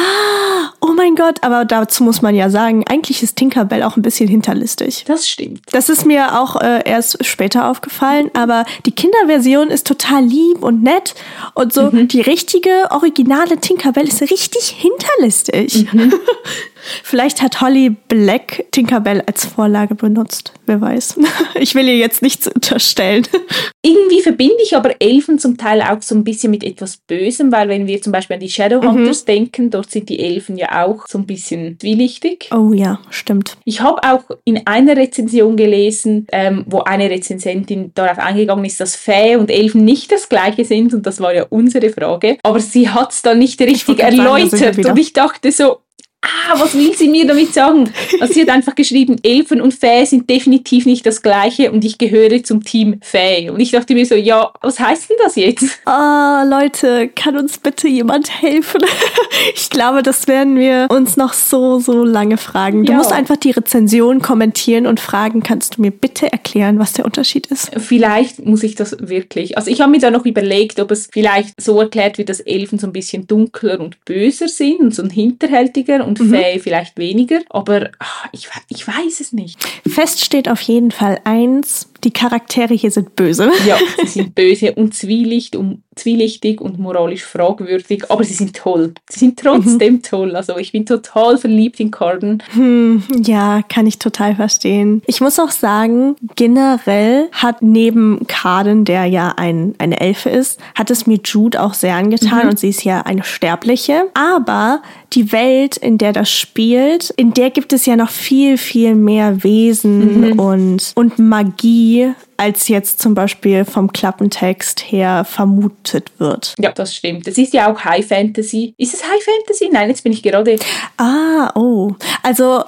oh 0.81 0.93
mein 0.95 1.15
Gott, 1.15 1.43
aber 1.43 1.65
dazu 1.65 2.05
muss 2.05 2.23
man 2.23 2.35
ja 2.35 2.51
sagen, 2.51 2.85
eigentlich 2.89 3.23
ist 3.23 3.37
Tinkerbell 3.37 3.83
auch 3.83 3.97
ein 3.97 4.03
bisschen 4.03 4.29
hinterlistig. 4.29 5.05
Das 5.07 5.29
stimmt. 5.29 5.63
Das 5.73 5.89
ist 5.89 6.07
mir 6.07 6.41
auch 6.41 6.61
äh, 6.61 6.83
erst 6.85 7.25
später 7.25 7.69
aufgefallen, 7.69 8.31
aber 8.35 8.65
die 8.87 8.93
Kinderversion 8.93 9.69
ist 9.69 9.87
total 9.87 10.25
lieb 10.25 10.63
und 10.63 10.83
nett 10.83 11.15
und 11.55 11.73
so 11.73 11.91
mhm. 11.91 12.09
die 12.09 12.21
richtige, 12.21 12.71
originale 12.91 13.59
Tinkerbell 13.59 14.07
ist 14.07 14.23
richtig 14.23 14.77
hinterlistig. 14.79 15.93
Mhm. 15.93 16.15
Vielleicht 17.03 17.43
hat 17.43 17.61
Holly 17.61 17.91
Black 17.91 18.67
Tinkerbell 18.71 19.23
als 19.27 19.45
Vorlage 19.45 19.95
benutzt. 19.95 20.53
Wer 20.69 20.83
weiß. 20.83 21.19
Ich 21.61 21.75
will 21.75 21.89
ihr 21.89 21.97
jetzt 21.97 22.23
nichts 22.23 22.47
unterstellen. 22.47 23.27
Irgendwie 23.85 24.21
verbinde 24.21 24.59
ich 24.63 24.77
aber 24.77 25.01
Elfen 25.01 25.39
zum 25.39 25.57
Teil 25.57 25.81
auch 25.83 26.03
so 26.03 26.15
ein 26.15 26.23
bisschen 26.23 26.51
mit 26.51 26.63
etwas 26.63 26.99
Bösem, 26.99 27.51
weil 27.51 27.69
wenn 27.69 27.87
wir 27.87 28.01
zum 28.01 28.13
Beispiel 28.13 28.35
an 28.35 28.41
die 28.41 28.51
Shadowhunters 28.51 29.23
mhm. 29.23 29.27
denken, 29.27 29.71
dort 29.71 29.91
sind 29.91 30.09
die 30.09 30.21
Elfen 30.21 30.57
ja 30.57 30.85
auch 30.85 31.07
so 31.09 31.19
ein 31.19 31.27
bisschen 31.27 31.79
zwielichtig. 31.81 32.51
Oh 32.53 32.73
ja, 32.73 33.01
stimmt. 33.11 33.57
Ich 33.65 33.81
habe 33.81 34.03
auch 34.05 34.25
in 34.45 34.67
einer 34.67 34.97
Rezension 34.97 35.57
gelesen, 35.57 36.27
ähm, 36.31 36.65
wo 36.69 36.81
eine 36.81 37.11
Rezensentin 37.11 37.93
darauf 37.95 38.19
eingegangen 38.19 38.65
ist, 38.65 38.79
dass 38.79 38.95
Fee 38.95 39.37
und 39.37 39.51
Elfen 39.51 39.85
nicht 39.85 40.13
das 40.13 40.29
gleiche 40.29 40.65
sind 40.65 40.95
und 40.95 41.07
das 41.07 41.21
war 41.21 41.35
ja 41.35 41.47
unsere 41.49 41.91
Frage. 41.91 42.37
Aber 42.43 42.61
sie 42.61 42.89
hat 42.89 43.13
es 43.13 43.23
dann 43.23 43.39
nicht 43.39 43.61
richtig 43.61 43.99
erläutert 44.01 44.59
sagen, 44.59 44.87
und 44.87 44.99
ich 44.99 45.13
dachte 45.13 45.51
so, 45.51 45.79
ah, 46.23 46.59
was 46.59 46.75
will 46.75 46.95
sie 46.95 47.09
mir 47.09 47.27
damit 47.27 47.55
sagen? 47.55 47.91
Also 48.21 48.35
sie 48.35 48.43
hat 48.43 48.49
einfach 48.49 48.75
geschrieben, 48.75 49.17
Elfen 49.23 49.61
und 49.61 49.75
Fee 49.75 50.05
sind 50.05 50.29
definitiv 50.29 50.87
nicht 50.87 51.07
das 51.07 51.23
gleiche 51.23 51.71
und 51.71 51.85
ich 51.85 51.99
gehöre 51.99 52.43
zum 52.43 52.65
Team 52.65 52.99
Fee. 53.03 53.51
Und 53.51 53.61
ich 53.61 53.71
dachte 53.71 53.95
mir 53.95 54.05
so, 54.05 54.15
ja, 54.15 54.53
was 54.61 54.81
heißt 54.81 55.11
denn 55.11 55.17
das 55.23 55.37
jetzt? 55.37 55.81
Ah, 55.85 56.43
oh, 56.43 56.49
Leute, 56.49 57.09
kann 57.09 57.37
uns 57.37 57.59
bitte 57.59 57.89
jemand 57.89 58.43
helfen? 58.43 58.81
ich 59.55 59.71
glaube, 59.71 60.03
das 60.03 60.27
werden 60.27 60.57
wir 60.57 60.89
uns 60.91 61.17
noch 61.17 61.33
so, 61.33 61.79
so 61.79 62.05
lange 62.05 62.37
fragen. 62.37 62.85
Du 62.85 62.93
ja. 62.93 62.99
musst 62.99 63.13
einfach 63.13 63.37
die 63.37 63.53
Rezension 63.53 64.21
kommentieren 64.21 64.87
und 64.87 65.01
fragen, 65.01 65.43
kannst 65.43 65.77
du 65.77 65.83
mir 65.83 65.91
bitte 65.91 66.33
erklären, 66.33 66.79
was 66.79 66.95
der 66.95 67.05
Unterschied 67.05 67.47
ist? 67.47 67.71
Vielleicht 67.77 68.45
muss 68.45 68.63
ich 68.63 68.75
das 68.75 68.97
wirklich. 69.01 69.57
Also 69.57 69.71
ich 69.71 69.81
habe 69.81 69.91
mir 69.91 70.01
da 70.01 70.11
noch 70.11 70.27
überlegt, 70.27 70.81
ob 70.81 70.91
es 70.91 71.09
vielleicht 71.13 71.61
so 71.61 71.81
erklärt 71.81 72.19
wird, 72.19 72.29
dass 72.29 72.41
Elfen 72.41 72.79
so 72.79 72.87
ein 72.87 72.93
bisschen 72.93 73.27
dunkler 73.27 73.81
und 73.81 74.05
böser 74.05 74.49
sind 74.49 74.81
und 74.81 74.95
so 74.95 75.03
ein 75.03 75.11
hinterhältiger 75.11 76.08
und 76.09 76.21
mhm. 76.21 76.31
Faye 76.31 76.59
vielleicht 76.59 76.99
weniger, 76.99 77.41
aber 77.51 77.91
ach, 77.99 78.27
ich, 78.33 78.49
ich 78.69 78.87
weiß 78.89 79.21
es 79.21 79.33
nicht. 79.33 79.59
Fest 79.87 80.25
steht 80.25 80.49
auf 80.49 80.61
jeden 80.63 80.91
Fall 80.91 81.21
eins, 81.25 81.91
die 82.05 82.11
Charaktere 82.11 82.75
hier 82.75 82.91
sind 82.91 83.17
böse. 83.17 83.51
Ja, 83.67 83.77
sie 84.03 84.07
sind 84.07 84.35
böse 84.35 84.73
und 84.73 84.95
zwielicht 84.95 85.55
und 85.57 85.83
zwielichtig 85.95 86.61
und 86.61 86.79
moralisch 86.79 87.25
fragwürdig, 87.25 88.05
aber 88.09 88.23
sie 88.25 88.35
sind 88.35 88.57
toll. 88.57 88.95
Sie 89.11 89.19
sind 89.19 89.39
trotzdem 89.39 89.95
mhm. 89.95 90.03
toll. 90.03 90.37
Also 90.37 90.57
ich 90.57 90.73
bin 90.73 90.87
total 90.87 91.37
verliebt 91.37 91.81
in 91.81 91.91
Corden. 91.91 92.43
Hm, 92.53 93.03
ja, 93.25 93.63
kann 93.69 93.87
ich 93.87 93.99
total 93.99 94.37
verstehen. 94.37 95.03
Ich 95.07 95.21
muss 95.21 95.39
auch 95.41 95.51
sagen, 95.51 96.15
generell 96.37 97.29
hat 97.33 97.63
neben 97.63 98.27
Carden, 98.29 98.85
der 98.85 99.07
ja 99.07 99.35
ein, 99.37 99.75
eine 99.79 100.01
Elfe 100.01 100.31
ist, 100.31 100.61
hat 100.77 100.91
es 100.91 101.07
mir 101.07 101.19
Jude 101.23 101.61
auch 101.61 101.75
sehr 101.75 101.97
angetan 101.97 102.45
mhm. 102.45 102.51
und 102.51 102.59
sie 102.59 102.69
ist 102.69 102.85
ja 102.85 103.03
eine 103.03 103.25
Sterbliche. 103.25 104.05
Aber 104.15 104.83
die 105.15 105.33
Welt, 105.33 105.77
in 105.77 105.99
der 105.99 106.13
das 106.13 106.31
spielt, 106.31 107.11
in 107.11 107.35
der 107.35 107.51
gibt 107.51 107.73
es 107.73 107.87
ja 107.87 107.97
noch 107.97 108.11
viel, 108.11 108.57
viel 108.57 108.95
mehr 108.95 109.43
Wesen 109.43 110.31
mhm. 110.31 110.39
und, 110.39 110.93
und 110.95 111.19
Magie 111.19 111.88
als 112.37 112.69
jetzt 112.69 113.01
zum 113.01 113.15
Beispiel 113.15 113.65
vom 113.65 113.93
Klappentext 113.93 114.81
her 114.93 115.25
vermutet 115.25 116.13
wird. 116.19 116.55
Ja, 116.59 116.71
das 116.73 116.95
stimmt. 116.95 117.27
Das 117.27 117.37
ist 117.37 117.53
ja 117.53 117.73
auch 117.73 117.85
High 117.85 118.07
Fantasy. 118.07 118.75
Ist 118.79 118.95
es 118.95 119.03
High 119.03 119.23
Fantasy? 119.23 119.69
Nein, 119.73 119.89
jetzt 119.89 120.05
bin 120.05 120.13
ich 120.13 120.23
gerade. 120.23 120.57
Ah, 120.97 121.51
oh. 121.55 121.95
Also, 122.23 122.65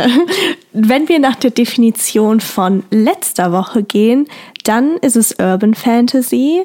wenn 0.72 1.08
wir 1.08 1.18
nach 1.18 1.36
der 1.36 1.50
Definition 1.50 2.40
von 2.40 2.84
letzter 2.90 3.52
Woche 3.52 3.82
gehen, 3.82 4.28
dann 4.68 4.98
ist 4.98 5.16
es 5.16 5.34
Urban 5.40 5.72
Fantasy. 5.72 6.62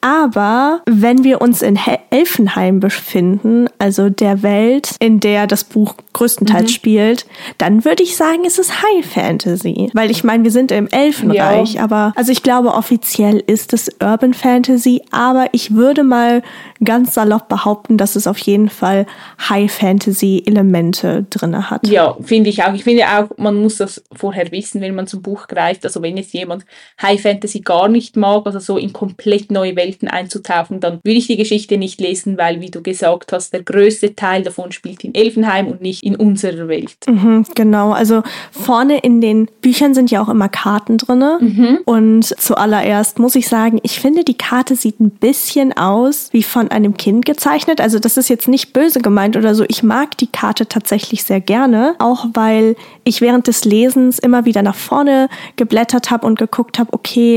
Aber 0.00 0.80
wenn 0.86 1.22
wir 1.22 1.42
uns 1.42 1.60
in 1.60 1.78
Elfenheim 2.10 2.80
befinden, 2.80 3.68
also 3.78 4.08
der 4.08 4.42
Welt, 4.42 4.96
in 5.00 5.20
der 5.20 5.46
das 5.46 5.64
Buch 5.64 5.94
größtenteils 6.14 6.70
mhm. 6.70 6.74
spielt, 6.74 7.26
dann 7.58 7.84
würde 7.84 8.02
ich 8.02 8.16
sagen, 8.16 8.44
ist 8.44 8.58
es 8.58 8.82
High 8.82 9.04
Fantasy. 9.04 9.90
Weil 9.92 10.10
ich 10.10 10.24
meine, 10.24 10.44
wir 10.44 10.50
sind 10.50 10.72
im 10.72 10.88
Elfenreich, 10.88 11.74
ja. 11.74 11.84
aber 11.84 12.14
also 12.16 12.32
ich 12.32 12.42
glaube, 12.42 12.72
offiziell 12.72 13.42
ist 13.46 13.74
es 13.74 13.90
Urban 14.02 14.32
Fantasy, 14.32 15.02
aber 15.10 15.48
ich 15.52 15.74
würde 15.74 16.04
mal 16.04 16.42
ganz 16.82 17.14
salopp 17.14 17.48
behaupten, 17.48 17.98
dass 17.98 18.16
es 18.16 18.26
auf 18.26 18.38
jeden 18.38 18.70
Fall 18.70 19.06
High 19.48 19.70
Fantasy 19.70 20.42
Elemente 20.46 21.26
drin 21.28 21.70
hat. 21.70 21.86
Ja, 21.86 22.16
finde 22.22 22.48
ich 22.48 22.64
auch. 22.64 22.72
Ich 22.72 22.84
finde 22.84 23.04
auch, 23.06 23.36
man 23.36 23.60
muss 23.60 23.76
das 23.76 24.02
vorher 24.12 24.50
wissen, 24.50 24.80
wenn 24.80 24.94
man 24.94 25.06
zum 25.06 25.20
Buch 25.20 25.48
greift. 25.48 25.84
Also 25.84 26.00
wenn 26.02 26.16
jetzt 26.16 26.32
jemand 26.32 26.64
High 27.00 27.20
Fantasy 27.20 27.41
gar 27.64 27.88
nicht 27.88 28.16
mag, 28.16 28.46
also 28.46 28.58
so 28.58 28.76
in 28.76 28.92
komplett 28.92 29.50
neue 29.50 29.76
Welten 29.76 30.08
einzutauchen, 30.08 30.80
dann 30.80 31.00
würde 31.02 31.18
ich 31.18 31.26
die 31.26 31.36
Geschichte 31.36 31.78
nicht 31.78 32.00
lesen, 32.00 32.38
weil, 32.38 32.60
wie 32.60 32.70
du 32.70 32.82
gesagt 32.82 33.32
hast, 33.32 33.52
der 33.52 33.62
größte 33.62 34.14
Teil 34.14 34.42
davon 34.42 34.72
spielt 34.72 35.04
in 35.04 35.14
Elfenheim 35.14 35.68
und 35.68 35.80
nicht 35.80 36.02
in 36.02 36.16
unserer 36.16 36.68
Welt. 36.68 36.96
Mhm, 37.06 37.44
genau. 37.54 37.92
Also 37.92 38.22
vorne 38.50 38.98
in 38.98 39.20
den 39.20 39.48
Büchern 39.60 39.94
sind 39.94 40.10
ja 40.10 40.22
auch 40.22 40.28
immer 40.28 40.48
Karten 40.48 40.98
drin. 40.98 41.22
Mhm. 41.40 41.78
Und 41.84 42.24
zuallererst 42.24 43.18
muss 43.18 43.34
ich 43.34 43.48
sagen, 43.48 43.78
ich 43.82 44.00
finde, 44.00 44.24
die 44.24 44.36
Karte 44.36 44.76
sieht 44.76 45.00
ein 45.00 45.10
bisschen 45.10 45.72
aus 45.76 46.28
wie 46.32 46.42
von 46.42 46.68
einem 46.70 46.96
Kind 46.96 47.24
gezeichnet. 47.24 47.80
Also 47.80 47.98
das 47.98 48.16
ist 48.16 48.28
jetzt 48.28 48.48
nicht 48.48 48.72
böse 48.72 49.00
gemeint 49.00 49.36
oder 49.36 49.54
so. 49.54 49.64
Ich 49.68 49.82
mag 49.82 50.16
die 50.18 50.26
Karte 50.26 50.66
tatsächlich 50.66 51.24
sehr 51.24 51.40
gerne, 51.40 51.94
auch 51.98 52.26
weil 52.34 52.76
ich 53.04 53.20
während 53.20 53.46
des 53.46 53.64
Lesens 53.64 54.18
immer 54.18 54.44
wieder 54.44 54.62
nach 54.62 54.74
vorne 54.74 55.28
geblättert 55.56 56.10
habe 56.10 56.26
und 56.26 56.38
geguckt 56.38 56.78
habe, 56.78 56.92
okay, 56.92 57.31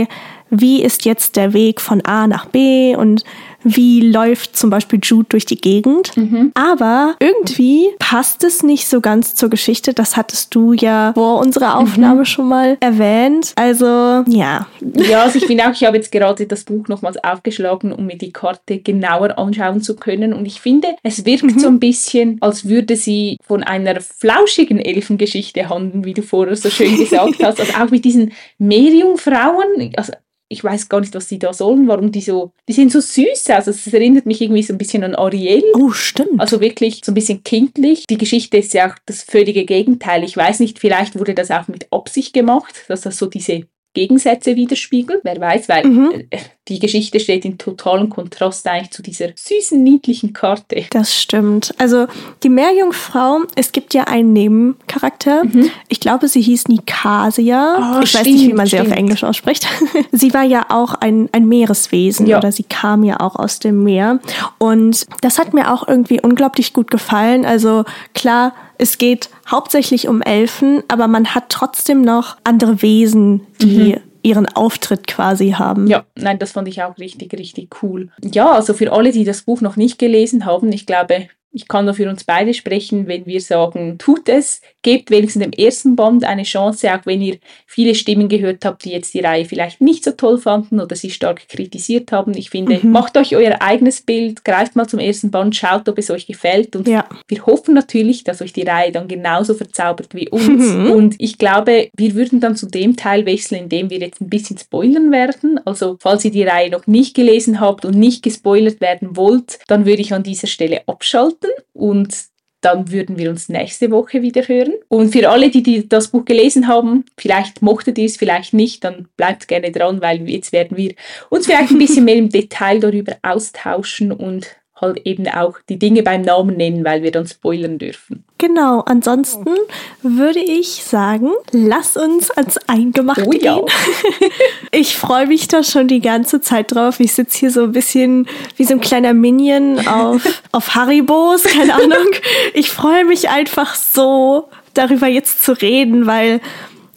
wie 0.50 0.84
ist 0.84 1.06
jetzt 1.06 1.36
der 1.36 1.54
Weg 1.54 1.82
von 1.82 2.02
A 2.06 2.28
nach 2.28 2.46
B 2.46 2.96
und 2.96 3.24
wie 3.66 4.02
läuft 4.02 4.56
zum 4.56 4.70
Beispiel 4.70 5.00
Jude 5.02 5.28
durch 5.30 5.46
die 5.46 5.60
Gegend. 5.60 6.16
Mhm. 6.16 6.52
Aber 6.54 7.16
irgendwie 7.20 7.90
passt 8.00 8.44
es 8.44 8.64
nicht 8.64 8.88
so 8.88 9.02
ganz 9.02 9.36
zur 9.36 9.50
Geschichte. 9.50 9.94
Das 9.94 10.16
hattest 10.16 10.54
du 10.56 10.74
ja 10.74 11.12
vor 11.14 11.40
unserer 11.40 11.78
Aufnahme 11.78 12.22
mhm. 12.22 12.26
schon 12.26 12.48
mal 12.48 12.78
erwähnt. 12.80 13.54
Also 13.56 14.24
ja. 14.28 14.68
Ja, 14.82 15.24
also 15.24 15.40
ich 15.40 15.46
finde 15.46 15.66
auch, 15.68 15.72
ich 15.72 15.84
habe 15.84 15.98
jetzt 15.98 16.12
gerade 16.12 16.46
das 16.46 16.64
Buch 16.64 16.88
nochmals 16.88 17.22
aufgeschlagen, 17.24 17.92
um 17.92 18.06
mir 18.06 18.18
die 18.18 18.32
Karte 18.32 18.80
genauer 18.80 19.38
anschauen 19.38 19.82
zu 19.82 19.96
können. 19.96 20.34
Und 20.34 20.46
ich 20.46 20.62
finde, 20.62 20.90
es 21.04 21.26
wirkt 21.26 21.44
mhm. 21.44 21.60
so 21.60 21.68
ein 21.68 21.80
bisschen, 21.80 22.38
als 22.42 22.68
würde 22.68 22.96
sie 22.96 23.38
von 23.46 23.64
einer 23.64 24.00
flauschigen 24.00 24.80
Elfengeschichte 24.80 25.70
handeln, 25.70 26.06
wie 26.06 26.14
du 26.14 26.22
vorher 26.22 26.56
so 26.56 26.70
schön 26.70 26.96
gesagt 26.98 27.36
hast. 27.44 27.60
Also 27.60 27.74
auch 27.74 27.90
mit 27.90 28.06
diesen 28.06 28.32
Meerjungfrauen. 28.60 29.92
Also 29.98 30.14
ich 30.48 30.64
weiß 30.64 30.90
gar 30.90 31.00
nicht, 31.00 31.16
was 31.16 31.28
die 31.28 31.40
da 31.40 31.54
sollen, 31.54 31.88
warum 31.88 32.12
die 32.12 32.22
so, 32.22 32.52
die 32.68 32.74
sind 32.74 32.92
so 32.92 33.00
süß, 33.00 33.50
also 33.50 33.72
es 33.72 33.92
erinnert 33.92 34.26
mich 34.26 34.42
irgendwie 34.42 34.64
so 34.64 34.74
ein 34.74 34.78
bisschen 34.78 35.04
an 35.04 35.16
Ariel. 35.16 35.64
Oh, 35.74 35.92
stimmt. 35.92 36.40
Also 36.40 36.62
wirklich 36.62 37.02
so 37.04 37.12
ein 37.12 37.16
bisschen 37.16 37.44
kindlich. 37.44 38.06
Die 38.08 38.18
Geschichte 38.18 38.58
ist 38.58 38.74
ja 38.74 38.90
auch 38.90 38.96
das 39.06 39.24
völlige 39.24 39.66
Gegenteil. 39.66 40.24
Ich 40.24 40.38
weiß 40.38 40.60
nicht, 40.60 40.80
vielleicht 40.80 41.18
wurde 41.18 41.34
das 41.34 41.52
auch 41.52 41.68
mit 41.68 41.92
Absicht 41.92 42.34
gemacht, 42.34 42.76
dass 42.88 43.02
das 43.02 43.18
so 43.18 43.26
diese 43.26 43.64
Gegensätze 43.94 44.56
widerspiegelt. 44.56 45.22
Wer 45.24 45.40
weiß, 45.40 45.68
weil 45.70 45.86
mhm. 45.88 46.28
Äh, 46.30 46.38
die 46.68 46.80
Geschichte 46.80 47.20
steht 47.20 47.46
in 47.46 47.60
totalem 47.60 48.10
Kontrast 48.10 48.68
eigentlich 48.68 48.92
zu 48.92 49.04
dieser 49.04 49.28
süßen, 49.36 49.82
niedlichen 49.84 50.34
Karte. 50.34 50.84
Das 50.90 51.16
stimmt. 51.16 51.76
Also 51.78 52.08
die 52.42 52.50
Meerjungfrau, 52.50 53.42
es 53.56 53.72
gibt 53.72 53.94
ja 53.94 54.06
einen 54.06 54.34
Nebencharakter. 54.34 55.44
Mhm. 55.46 55.70
Ich 55.90 56.00
glaube, 56.00 56.28
sie 56.28 56.42
hieß 56.42 56.68
Nikasia. 56.68 57.98
Oh, 57.98 58.02
ich 58.02 58.10
stimmt, 58.10 58.26
weiß 58.26 58.34
nicht, 58.34 58.48
wie 58.48 58.54
man 58.54 58.68
stimmt. 58.68 58.86
sie 58.86 58.92
auf 58.92 58.98
Englisch 58.98 59.24
ausspricht. 59.24 59.68
sie 60.12 60.34
war 60.34 60.44
ja 60.44 60.66
auch 60.70 60.96
ein, 60.96 61.30
ein 61.34 61.48
Meereswesen 61.48 62.26
ja. 62.26 62.40
oder 62.40 62.52
sie 62.52 62.64
kam 62.64 63.04
ja 63.04 63.20
auch 63.20 63.36
aus 63.36 63.60
dem 63.60 63.84
Meer. 63.84 64.20
Und 64.58 65.06
das 65.22 65.38
hat 65.38 65.54
mir 65.54 65.72
auch 65.72 65.88
irgendwie 65.88 66.20
unglaublich 66.20 66.74
gut 66.74 66.90
gefallen. 66.90 67.46
Also 67.46 67.86
klar, 68.16 68.54
es 68.80 68.98
geht 68.98 69.30
hauptsächlich 69.50 70.08
um 70.08 70.24
Elfen, 70.24 70.82
aber 70.88 71.08
man 71.08 71.36
hat 71.36 71.46
trotzdem 71.50 72.02
noch 72.02 72.38
andere 72.44 72.82
Wesen, 72.82 73.42
die 73.62 73.94
mhm. 73.94 74.02
Ihren 74.26 74.48
Auftritt 74.48 75.08
quasi 75.08 75.52
haben. 75.52 75.88
Ja, 75.88 76.06
nein, 76.16 76.40
das 76.40 76.54
fand 76.54 76.68
ich 76.68 76.82
auch 76.82 76.98
richtig, 76.98 77.34
richtig 77.34 77.84
cool. 77.84 78.10
Ja, 78.24 78.54
also 78.54 78.74
für 78.74 78.92
alle, 78.92 79.12
die 79.12 79.24
das 79.24 79.44
Buch 79.44 79.62
noch 79.62 79.76
nicht 79.76 80.00
gelesen 80.00 80.46
haben, 80.46 80.72
ich 80.72 80.86
glaube, 80.86 81.28
ich 81.56 81.70
kann 81.70 81.86
nur 81.86 81.94
für 81.94 82.10
uns 82.10 82.26
beide 82.26 82.54
sprechen, 82.54 83.08
wenn 83.08 83.26
wir 83.26 83.40
sagen, 83.40 83.98
tut 83.98 84.28
es, 84.28 84.60
gebt 84.82 85.10
wenigstens 85.10 85.42
dem 85.42 85.54
ersten 85.54 85.96
Band 85.96 86.26
eine 86.26 86.44
Chance, 86.44 86.94
auch 86.94 87.06
wenn 87.06 87.22
ihr 87.22 87.38
viele 87.66 87.96
Stimmen 87.96 88.28
gehört 88.28 88.66
habt, 88.66 88.84
die 88.84 88.92
jetzt 88.92 89.14
die 89.14 89.22
Reihe 89.22 89.46
vielleicht 89.46 89.80
nicht 89.80 90.04
so 90.04 90.12
toll 90.12 90.38
fanden 90.38 90.82
oder 90.82 90.98
sie 90.98 91.10
stark 91.10 91.48
kritisiert 91.48 92.12
haben. 92.12 92.36
Ich 92.36 92.50
finde, 92.50 92.80
mhm. 92.84 92.92
macht 92.92 93.18
euch 93.18 93.38
euer 93.38 93.62
eigenes 93.62 94.02
Bild, 94.02 94.44
greift 94.44 94.76
mal 94.76 94.86
zum 94.86 95.00
ersten 95.00 95.32
Band, 95.32 95.56
schaut, 95.56 95.88
ob 95.88 95.98
es 95.98 96.12
euch 96.12 96.28
gefällt 96.28 96.76
und 96.76 96.90
ja. 96.90 97.08
wir 97.30 97.46
hoffen 97.46 97.74
natürlich, 97.74 98.26
dass 98.26 98.42
euch 98.42 98.52
die 98.52 98.64
Reihe 98.64 98.92
dann 98.92 99.08
genauso 99.08 99.54
verzaubert 99.54 100.14
wie 100.14 100.28
uns. 100.28 100.74
Mhm. 100.74 100.92
Und 100.92 101.16
ich 101.20 101.38
glaube, 101.38 101.88
wir 101.96 102.16
würden 102.16 102.42
dann 102.42 102.58
zu 102.58 102.66
dem 102.66 102.98
Teil 102.98 103.26
wechseln, 103.26 103.64
in 103.64 103.70
dem 103.70 103.90
wir 103.90 104.00
jetzt 104.00 104.20
ein 104.20 104.30
bisschen 104.30 104.58
spoilern 104.58 105.10
werden. 105.14 105.58
Also, 105.64 105.96
falls 106.02 106.26
ihr 106.26 106.32
die 106.32 106.44
Reihe 106.44 106.70
noch 106.70 106.86
nicht 106.86 107.16
gelesen 107.16 107.62
habt 107.62 107.86
und 107.86 107.96
nicht 107.98 108.24
gespoilert 108.24 108.82
werden 108.82 109.16
wollt, 109.16 109.60
dann 109.68 109.86
würde 109.86 110.02
ich 110.02 110.14
an 110.14 110.24
dieser 110.24 110.48
Stelle 110.48 110.82
abschalten 110.88 111.45
und 111.74 112.16
dann 112.62 112.92
würden 112.92 113.18
wir 113.18 113.30
uns 113.30 113.48
nächste 113.48 113.92
Woche 113.92 114.24
wieder 114.24 114.48
hören. 114.48 114.74
Und 114.88 115.12
für 115.12 115.30
alle, 115.30 115.52
die, 115.52 115.62
die 115.62 115.88
das 115.88 116.08
Buch 116.08 116.26
gelesen 116.26 116.68
haben, 116.68 117.06
vielleicht 117.16 117.62
mochtet 117.62 118.00
ihr 118.00 118.06
es, 118.06 118.18
vielleicht 118.18 118.54
nicht, 118.54 118.84
dann 118.84 119.08
bleibt 119.18 119.48
gerne 119.48 119.72
dran, 119.72 120.02
weil 120.02 120.28
jetzt 120.28 120.52
werden 120.52 120.76
wir 120.76 120.96
uns 121.30 121.46
vielleicht 121.46 121.72
ein 121.72 121.78
bisschen 121.78 122.06
mehr 122.06 122.16
im 122.16 122.30
Detail 122.30 122.80
darüber 122.80 123.18
austauschen 123.22 124.12
und 124.12 124.58
halt 124.80 125.06
eben 125.06 125.28
auch 125.28 125.58
die 125.70 125.80
Dinge 125.80 126.04
beim 126.04 126.22
Namen 126.22 126.58
nennen, 126.58 126.84
weil 126.84 127.02
wir 127.02 127.12
dann 127.12 127.26
spoilern 127.28 127.78
dürfen. 127.78 128.24
Genau, 128.38 128.82
ansonsten 128.82 129.56
würde 130.02 130.40
ich 130.40 130.84
sagen, 130.84 131.32
lass 131.52 131.96
uns 131.96 132.30
ans 132.32 132.58
Eingemachte 132.68 133.26
Oh 133.26 133.32
ja. 133.32 133.56
gehen. 133.56 133.66
Ich 134.72 134.98
freue 134.98 135.28
mich 135.28 135.48
da 135.48 135.64
schon 135.64 135.88
die 135.88 136.02
ganze 136.02 136.42
Zeit 136.42 136.74
drauf. 136.74 137.00
Ich 137.00 137.14
sitze 137.14 137.40
hier 137.40 137.52
so 137.52 137.64
ein 137.64 137.72
bisschen 137.72 138.28
wie 138.58 138.66
so 138.66 138.74
ein 138.74 138.82
kleiner 138.82 139.14
Minion 139.14 139.88
auf, 139.88 140.22
auf 140.52 140.76
Haribos, 140.76 141.44
keine 141.44 141.74
Ahnung. 141.76 142.08
Ich 142.54 142.72
freue 142.72 143.06
mich 143.06 143.30
einfach 143.30 143.76
so, 143.76 144.50
darüber 144.74 145.08
jetzt 145.08 145.44
zu 145.44 145.54
reden, 145.54 146.06
weil 146.08 146.42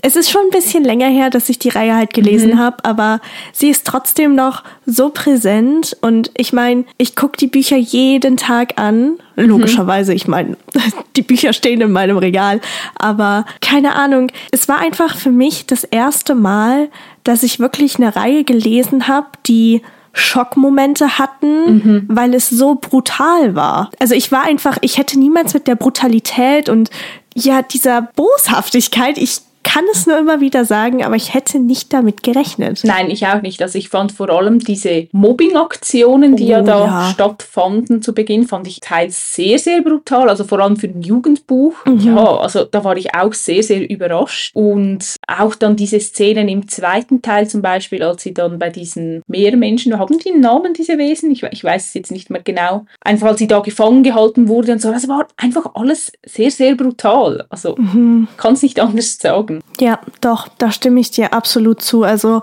es 0.02 0.14
ist 0.16 0.30
schon 0.30 0.42
ein 0.42 0.50
bisschen 0.50 0.84
länger 0.84 1.08
her, 1.08 1.28
dass 1.30 1.48
ich 1.48 1.58
die 1.58 1.70
Reihe 1.70 1.94
halt 1.96 2.14
gelesen 2.14 2.50
Mhm. 2.52 2.58
habe, 2.58 2.84
aber 2.84 3.20
sie 3.52 3.68
ist 3.68 3.86
trotzdem 3.86 4.34
noch 4.34 4.62
so 4.86 5.08
präsent 5.10 5.96
und 6.00 6.30
ich 6.36 6.52
meine, 6.52 6.84
ich 6.98 7.16
gucke 7.16 7.36
die 7.36 7.48
Bücher 7.48 7.76
jeden 7.76 8.36
Tag 8.36 8.74
an. 8.78 9.14
Logischerweise, 9.34 10.14
ich 10.14 10.28
meine, 10.28 10.56
die 11.16 11.22
Bücher 11.22 11.52
stehen 11.52 11.80
in 11.80 11.90
meinem 11.92 12.16
Regal, 12.18 12.60
aber 12.96 13.44
keine 13.60 13.96
Ahnung, 13.96 14.30
es 14.52 14.68
war 14.68 14.78
einfach 14.78 15.16
für 15.16 15.30
mich 15.30 15.66
das 15.66 15.82
erste 15.84 16.34
Mal, 16.34 16.88
dass 17.24 17.42
ich 17.42 17.58
wirklich 17.58 17.96
eine 17.96 18.14
Reihe 18.14 18.44
gelesen 18.44 19.08
habe, 19.08 19.26
die 19.46 19.82
Schockmomente 20.12 21.18
hatten, 21.18 22.04
weil 22.08 22.34
es 22.34 22.48
so 22.48 22.74
brutal 22.76 23.54
war. 23.54 23.90
Also 24.00 24.14
ich 24.14 24.32
war 24.32 24.42
einfach, 24.44 24.78
ich 24.80 24.98
hätte 24.98 25.18
niemals 25.18 25.54
mit 25.54 25.66
der 25.66 25.74
Brutalität 25.76 26.68
und 26.68 26.90
ja, 27.36 27.62
dieser 27.62 28.02
Boshaftigkeit, 28.02 29.16
ich 29.18 29.40
kann 29.72 29.84
es 29.92 30.06
nur 30.06 30.18
immer 30.18 30.40
wieder 30.40 30.64
sagen, 30.64 31.04
aber 31.04 31.16
ich 31.16 31.34
hätte 31.34 31.58
nicht 31.60 31.92
damit 31.92 32.22
gerechnet. 32.22 32.80
Nein, 32.84 33.10
ich 33.10 33.26
auch 33.26 33.42
nicht. 33.42 33.60
Also 33.62 33.78
ich 33.78 33.88
fand 33.90 34.12
vor 34.12 34.30
allem 34.30 34.58
diese 34.60 35.08
Mobbing-Aktionen, 35.12 36.36
die 36.36 36.46
ja 36.48 36.60
Oh, 36.60 36.64
da 36.64 36.84
ja. 36.86 37.10
stattfanden 37.12 38.02
zu 38.02 38.12
Beginn, 38.14 38.46
fand 38.46 38.66
ich 38.66 38.80
teils 38.80 39.34
sehr, 39.34 39.58
sehr 39.58 39.82
brutal. 39.82 40.28
Also 40.28 40.44
vor 40.44 40.60
allem 40.60 40.76
für 40.76 40.86
ein 40.88 41.02
Jugendbuch. 41.02 41.74
Mhm. 41.84 42.00
Ja, 42.00 42.36
also 42.38 42.64
da 42.64 42.82
war 42.84 42.96
ich 42.96 43.14
auch 43.14 43.32
sehr, 43.34 43.62
sehr 43.62 43.88
überrascht. 43.88 44.54
Und 44.54 45.16
auch 45.26 45.54
dann 45.54 45.76
diese 45.76 46.00
Szenen 46.00 46.48
im 46.48 46.68
zweiten 46.68 47.22
Teil 47.22 47.46
zum 47.48 47.62
Beispiel, 47.62 48.02
als 48.02 48.22
sie 48.22 48.34
dann 48.34 48.58
bei 48.58 48.70
diesen 48.70 49.22
Meermenschen, 49.26 49.98
haben 49.98 50.18
die 50.18 50.32
einen 50.32 50.40
Namen, 50.40 50.72
diese 50.74 50.98
Wesen? 50.98 51.30
Ich, 51.30 51.42
ich 51.42 51.62
weiß 51.64 51.88
es 51.88 51.94
jetzt 51.94 52.10
nicht 52.10 52.30
mehr 52.30 52.42
genau. 52.42 52.86
Einfach 53.00 53.28
als 53.28 53.38
sie 53.38 53.46
da 53.46 53.60
gefangen 53.60 54.02
gehalten 54.02 54.48
wurde 54.48 54.72
und 54.72 54.80
so. 54.82 54.90
Das 54.92 55.08
war 55.08 55.26
einfach 55.36 55.74
alles 55.74 56.12
sehr, 56.24 56.50
sehr 56.50 56.74
brutal. 56.74 57.44
Also 57.50 57.76
Mhm. 57.76 58.28
kann 58.36 58.54
es 58.54 58.62
nicht 58.62 58.80
anders 58.80 59.18
sagen. 59.18 59.57
Ja, 59.80 60.00
doch, 60.20 60.48
da 60.58 60.72
stimme 60.72 61.00
ich 61.00 61.10
dir 61.10 61.32
absolut 61.32 61.82
zu. 61.82 62.02
Also 62.02 62.42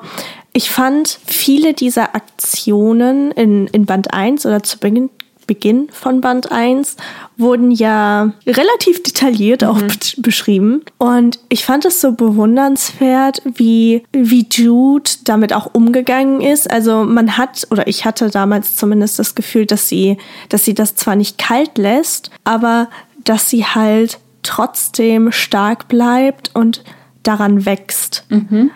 ich 0.54 0.70
fand 0.70 1.20
viele 1.26 1.74
dieser 1.74 2.16
Aktionen 2.16 3.32
in, 3.32 3.68
in 3.68 3.86
Band 3.86 4.14
1 4.14 4.46
oder 4.46 4.64
zu 4.64 4.80
Beginn, 4.80 5.10
Beginn 5.48 5.90
von 5.92 6.22
Band 6.22 6.52
1 6.52 6.96
wurden 7.38 7.72
ja 7.72 8.32
relativ 8.48 9.04
detailliert 9.04 9.64
auch 9.64 9.80
be 9.80 9.96
beschrieben. 10.18 10.82
Und 10.98 11.40
ich 11.50 11.66
fand 11.66 11.86
es 11.86 12.02
so 12.02 12.14
bewundernswert, 12.14 13.42
wie, 13.44 14.04
wie 14.12 14.48
Jude 14.50 15.10
damit 15.26 15.54
auch 15.54 15.70
umgegangen 15.74 16.42
ist. 16.42 16.72
Also 16.72 17.04
man 17.04 17.38
hat, 17.38 17.68
oder 17.70 17.88
ich 17.88 18.06
hatte 18.06 18.30
damals 18.30 18.76
zumindest 18.76 19.20
das 19.20 19.36
Gefühl, 19.36 19.66
dass 19.66 19.90
sie, 19.90 20.18
dass 20.50 20.66
sie 20.66 20.74
das 20.74 20.96
zwar 20.96 21.16
nicht 21.16 21.38
kalt 21.38 21.78
lässt, 21.78 22.32
aber 22.44 22.90
dass 23.24 23.50
sie 23.50 23.66
halt 23.66 24.20
trotzdem 24.42 25.32
stark 25.32 25.88
bleibt 25.88 26.52
und 26.54 26.84
daran 27.28 27.66
wächst. 27.66 28.26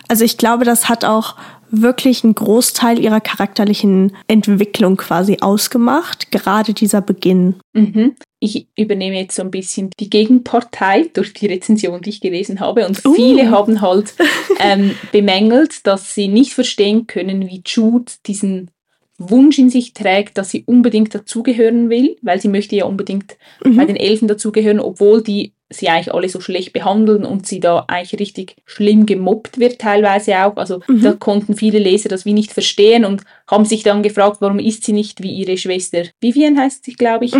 Also 0.08 0.24
ich 0.24 0.36
glaube, 0.36 0.64
das 0.64 0.88
hat 0.88 1.04
auch 1.04 1.36
wirklich 1.70 2.24
einen 2.24 2.34
Großteil 2.34 2.98
ihrer 2.98 3.20
charakterlichen 3.20 4.16
Entwicklung 4.26 4.96
quasi 4.96 5.38
ausgemacht, 5.40 6.30
gerade 6.30 6.74
dieser 6.74 7.00
Beginn. 7.00 7.56
Mhm. 7.72 8.16
Ich 8.40 8.66
übernehme 8.76 9.18
jetzt 9.18 9.36
so 9.36 9.42
ein 9.42 9.50
bisschen 9.50 9.90
die 10.00 10.10
Gegenpartei 10.10 11.10
durch 11.12 11.32
die 11.34 11.46
Rezension, 11.46 12.00
die 12.00 12.10
ich 12.10 12.20
gelesen 12.20 12.60
habe. 12.60 12.86
Und 12.86 13.04
Uh. 13.04 13.14
viele 13.14 13.50
haben 13.50 13.80
halt 13.80 14.14
ähm, 14.58 14.92
bemängelt, 15.12 15.86
dass 15.86 16.14
sie 16.14 16.28
nicht 16.28 16.54
verstehen 16.54 17.06
können, 17.06 17.46
wie 17.46 17.62
Jude 17.64 18.12
diesen 18.26 18.70
Wunsch 19.18 19.58
in 19.58 19.68
sich 19.68 19.92
trägt, 19.92 20.38
dass 20.38 20.50
sie 20.50 20.64
unbedingt 20.64 21.14
dazugehören 21.14 21.90
will, 21.90 22.16
weil 22.22 22.40
sie 22.40 22.48
möchte 22.48 22.74
ja 22.74 22.86
unbedingt 22.86 23.36
bei 23.62 23.84
den 23.84 23.96
Elfen 23.96 24.28
dazugehören, 24.28 24.80
obwohl 24.80 25.22
die 25.22 25.52
sie 25.70 25.88
eigentlich 25.88 26.12
alle 26.12 26.28
so 26.28 26.40
schlecht 26.40 26.72
behandeln 26.72 27.24
und 27.24 27.46
sie 27.46 27.60
da 27.60 27.84
eigentlich 27.88 28.20
richtig 28.20 28.56
schlimm 28.66 29.06
gemobbt 29.06 29.58
wird 29.58 29.80
teilweise 29.80 30.44
auch. 30.44 30.56
Also 30.56 30.82
da 30.88 31.12
konnten 31.12 31.56
viele 31.56 31.78
Leser 31.78 32.08
das 32.08 32.24
wie 32.24 32.32
nicht 32.32 32.52
verstehen 32.52 33.04
und 33.04 33.22
haben 33.46 33.64
sich 33.64 33.82
dann 33.82 34.02
gefragt, 34.02 34.38
warum 34.40 34.58
ist 34.58 34.84
sie 34.84 34.92
nicht 34.92 35.22
wie 35.22 35.32
ihre 35.32 35.56
Schwester 35.56 36.04
Vivian 36.20 36.58
heißt 36.58 36.84
sie, 36.84 36.94
glaube 36.94 37.24
ich, 37.24 37.34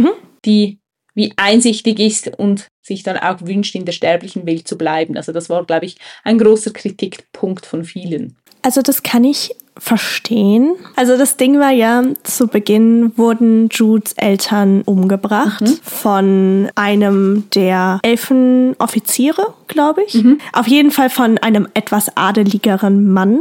die 0.45 0.79
wie 1.15 1.33
einsichtig 1.37 1.99
ist 1.99 2.39
und 2.39 2.69
sich 2.83 3.03
dann 3.03 3.19
auch 3.19 3.43
wünscht, 3.43 3.75
in 3.75 3.85
der 3.85 3.93
sterblichen 3.93 4.47
Welt 4.47 4.67
zu 4.67 4.79
bleiben. 4.79 5.17
Also 5.17 5.33
das 5.33 5.51
war, 5.51 5.65
glaube 5.65 5.87
ich, 5.87 5.97
ein 6.25 6.39
großer 6.39 6.71
Kritikpunkt 6.71 7.67
von 7.67 7.85
vielen. 7.85 8.37
Also 8.63 8.81
das 8.81 9.03
kann 9.03 9.25
ich 9.25 9.51
verstehen. 9.81 10.77
Also 10.95 11.17
das 11.17 11.37
Ding 11.37 11.59
war 11.59 11.71
ja, 11.71 12.03
zu 12.23 12.47
Beginn 12.47 13.13
wurden 13.17 13.69
Judes 13.71 14.13
Eltern 14.13 14.83
umgebracht 14.83 15.65
von 15.83 16.69
einem 16.75 17.49
der 17.55 17.99
Elfenoffiziere, 18.03 19.55
glaube 19.69 20.03
ich. 20.03 20.23
Auf 20.53 20.69
jeden 20.69 20.90
Fall 20.90 21.09
von 21.09 21.38
einem 21.38 21.66
etwas 21.75 22.14
adeligeren 22.16 23.11
Mann. 23.11 23.40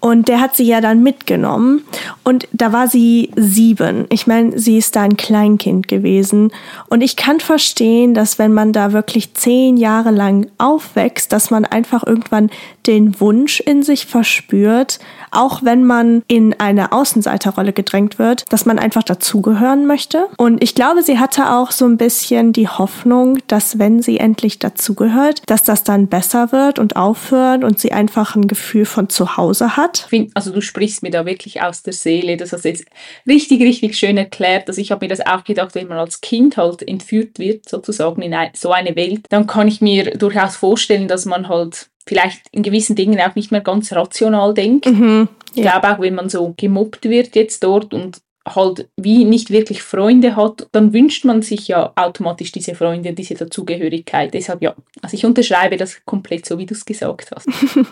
Und 0.00 0.28
der 0.28 0.40
hat 0.40 0.56
sie 0.56 0.64
ja 0.64 0.80
dann 0.80 1.02
mitgenommen. 1.02 1.84
Und 2.24 2.48
da 2.52 2.72
war 2.72 2.88
sie 2.88 3.30
sieben. 3.36 4.06
Ich 4.10 4.26
meine, 4.26 4.58
sie 4.58 4.78
ist 4.78 4.96
da 4.96 5.02
ein 5.02 5.16
Kleinkind 5.16 5.86
gewesen. 5.86 6.50
Und 6.88 7.02
ich 7.02 7.16
kann 7.16 7.38
verstehen, 7.38 8.14
dass 8.14 8.38
wenn 8.38 8.52
man 8.52 8.72
da 8.72 8.92
wirklich 8.92 9.34
zehn 9.34 9.76
Jahre 9.76 10.10
lang 10.10 10.48
aufwächst, 10.58 11.32
dass 11.32 11.50
man 11.50 11.64
einfach 11.64 12.04
irgendwann 12.04 12.50
den 12.88 13.20
Wunsch 13.20 13.60
in 13.60 13.82
sich 13.82 14.06
verspürt, 14.06 14.98
auch 15.30 15.62
wenn 15.62 15.84
man 15.84 16.22
in 16.26 16.58
eine 16.58 16.92
Außenseiterrolle 16.92 17.74
gedrängt 17.74 18.18
wird, 18.18 18.44
dass 18.50 18.64
man 18.64 18.78
einfach 18.78 19.02
dazugehören 19.02 19.86
möchte. 19.86 20.26
Und 20.38 20.62
ich 20.62 20.74
glaube, 20.74 21.02
sie 21.02 21.18
hatte 21.18 21.52
auch 21.52 21.70
so 21.70 21.84
ein 21.84 21.98
bisschen 21.98 22.54
die 22.54 22.66
Hoffnung, 22.66 23.38
dass 23.46 23.78
wenn 23.78 24.00
sie 24.00 24.18
endlich 24.18 24.58
dazugehört, 24.58 25.42
dass 25.46 25.62
das 25.62 25.84
dann 25.84 26.08
besser 26.08 26.50
wird 26.50 26.78
und 26.78 26.96
aufhört 26.96 27.62
und 27.62 27.78
sie 27.78 27.92
einfach 27.92 28.34
ein 28.34 28.48
Gefühl 28.48 28.86
von 28.86 29.10
Zuhause 29.10 29.76
hat. 29.76 30.00
Ich 30.04 30.10
find, 30.10 30.30
also 30.34 30.50
du 30.50 30.62
sprichst 30.62 31.02
mir 31.02 31.10
da 31.10 31.26
wirklich 31.26 31.60
aus 31.62 31.82
der 31.82 31.92
Seele. 31.92 32.38
Das 32.38 32.52
hast 32.52 32.64
du 32.64 32.70
jetzt 32.70 32.86
richtig, 33.26 33.60
richtig 33.60 33.98
schön 33.98 34.16
erklärt. 34.16 34.66
Also 34.68 34.80
ich 34.80 34.90
habe 34.90 35.04
mir 35.04 35.10
das 35.10 35.24
auch 35.26 35.44
gedacht, 35.44 35.74
wenn 35.74 35.88
man 35.88 35.98
als 35.98 36.22
Kind 36.22 36.56
halt 36.56 36.86
entführt 36.88 37.38
wird, 37.38 37.68
sozusagen 37.68 38.22
in 38.22 38.34
so 38.54 38.72
eine 38.72 38.96
Welt, 38.96 39.26
dann 39.28 39.46
kann 39.46 39.68
ich 39.68 39.82
mir 39.82 40.16
durchaus 40.16 40.56
vorstellen, 40.56 41.06
dass 41.06 41.26
man 41.26 41.48
halt 41.50 41.90
vielleicht 42.08 42.42
in 42.52 42.62
gewissen 42.62 42.96
Dingen 42.96 43.20
auch 43.20 43.34
nicht 43.34 43.52
mehr 43.52 43.60
ganz 43.60 43.92
rational 43.92 44.54
denkt. 44.54 44.86
Ich 44.86 45.64
ja. 45.64 45.78
glaube 45.78 45.94
auch, 45.94 46.00
wenn 46.00 46.14
man 46.14 46.28
so 46.28 46.54
gemobbt 46.56 47.04
wird 47.04 47.36
jetzt 47.36 47.62
dort 47.62 47.92
und 47.92 48.20
halt 48.54 48.88
wie 48.96 49.24
nicht 49.24 49.50
wirklich 49.50 49.82
Freunde 49.82 50.36
hat, 50.36 50.68
dann 50.72 50.92
wünscht 50.92 51.24
man 51.24 51.42
sich 51.42 51.68
ja 51.68 51.92
automatisch 51.96 52.52
diese 52.52 52.74
Freunde, 52.74 53.12
diese 53.12 53.34
Dazugehörigkeit. 53.34 54.32
Deshalb 54.32 54.62
ja, 54.62 54.74
also 55.02 55.14
ich 55.14 55.24
unterschreibe 55.26 55.76
das 55.76 56.04
komplett 56.04 56.46
so, 56.46 56.58
wie 56.58 56.66
du 56.66 56.74
es 56.74 56.84
gesagt 56.84 57.30
hast. 57.34 57.48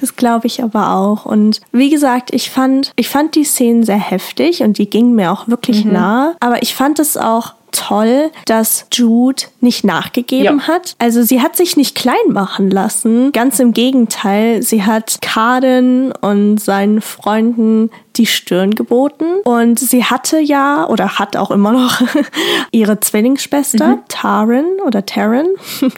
Das 0.00 0.16
glaube 0.16 0.46
ich 0.46 0.62
aber 0.62 0.94
auch. 0.94 1.26
Und 1.26 1.60
wie 1.72 1.90
gesagt, 1.90 2.32
ich 2.32 2.50
fand, 2.50 2.92
ich 2.96 3.08
fand 3.08 3.34
die 3.34 3.44
Szenen 3.44 3.82
sehr 3.82 3.98
heftig 3.98 4.62
und 4.62 4.78
die 4.78 4.88
gingen 4.88 5.14
mir 5.14 5.30
auch 5.30 5.46
wirklich 5.46 5.84
nah. 5.84 6.36
Aber 6.40 6.62
ich 6.62 6.74
fand 6.74 6.98
es 6.98 7.16
auch 7.16 7.54
toll, 7.72 8.30
dass 8.46 8.86
Jude 8.92 9.44
nicht 9.60 9.84
nachgegeben 9.84 10.60
Ja. 10.60 10.66
hat. 10.68 10.94
Also 10.98 11.22
sie 11.22 11.40
hat 11.40 11.56
sich 11.56 11.76
nicht 11.76 11.94
klein 11.94 12.14
machen 12.28 12.70
lassen. 12.70 13.32
Ganz 13.32 13.58
im 13.60 13.72
Gegenteil, 13.72 14.62
sie 14.62 14.84
hat 14.84 15.20
Kaden 15.22 16.12
und 16.12 16.58
seinen 16.58 17.00
Freunden 17.00 17.90
die 18.16 18.26
Stirn 18.26 18.74
geboten. 18.74 19.24
Und 19.44 19.78
sie 19.78 20.04
hatte 20.04 20.38
ja 20.38 20.86
oder 20.88 21.18
hat 21.18 21.36
auch 21.36 21.50
immer 21.50 21.72
noch 21.72 22.00
ihre 22.72 23.00
Zwillingsschwester, 23.00 23.98
Taran 24.08 24.66
oder 24.84 25.06
Taryn. 25.06 25.46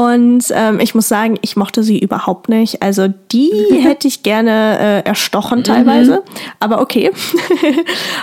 Und 0.00 0.44
ähm, 0.52 0.80
ich 0.80 0.94
muss 0.94 1.08
sagen, 1.08 1.38
ich 1.42 1.56
mochte 1.56 1.82
sie 1.82 1.98
überhaupt 1.98 2.48
nicht. 2.48 2.80
Also 2.80 3.08
die 3.32 3.50
hätte 3.82 4.08
ich 4.08 4.22
gerne 4.22 4.78
äh, 4.78 5.06
erstochen 5.06 5.62
teilweise. 5.62 6.22
Aber 6.58 6.80
okay. 6.80 7.10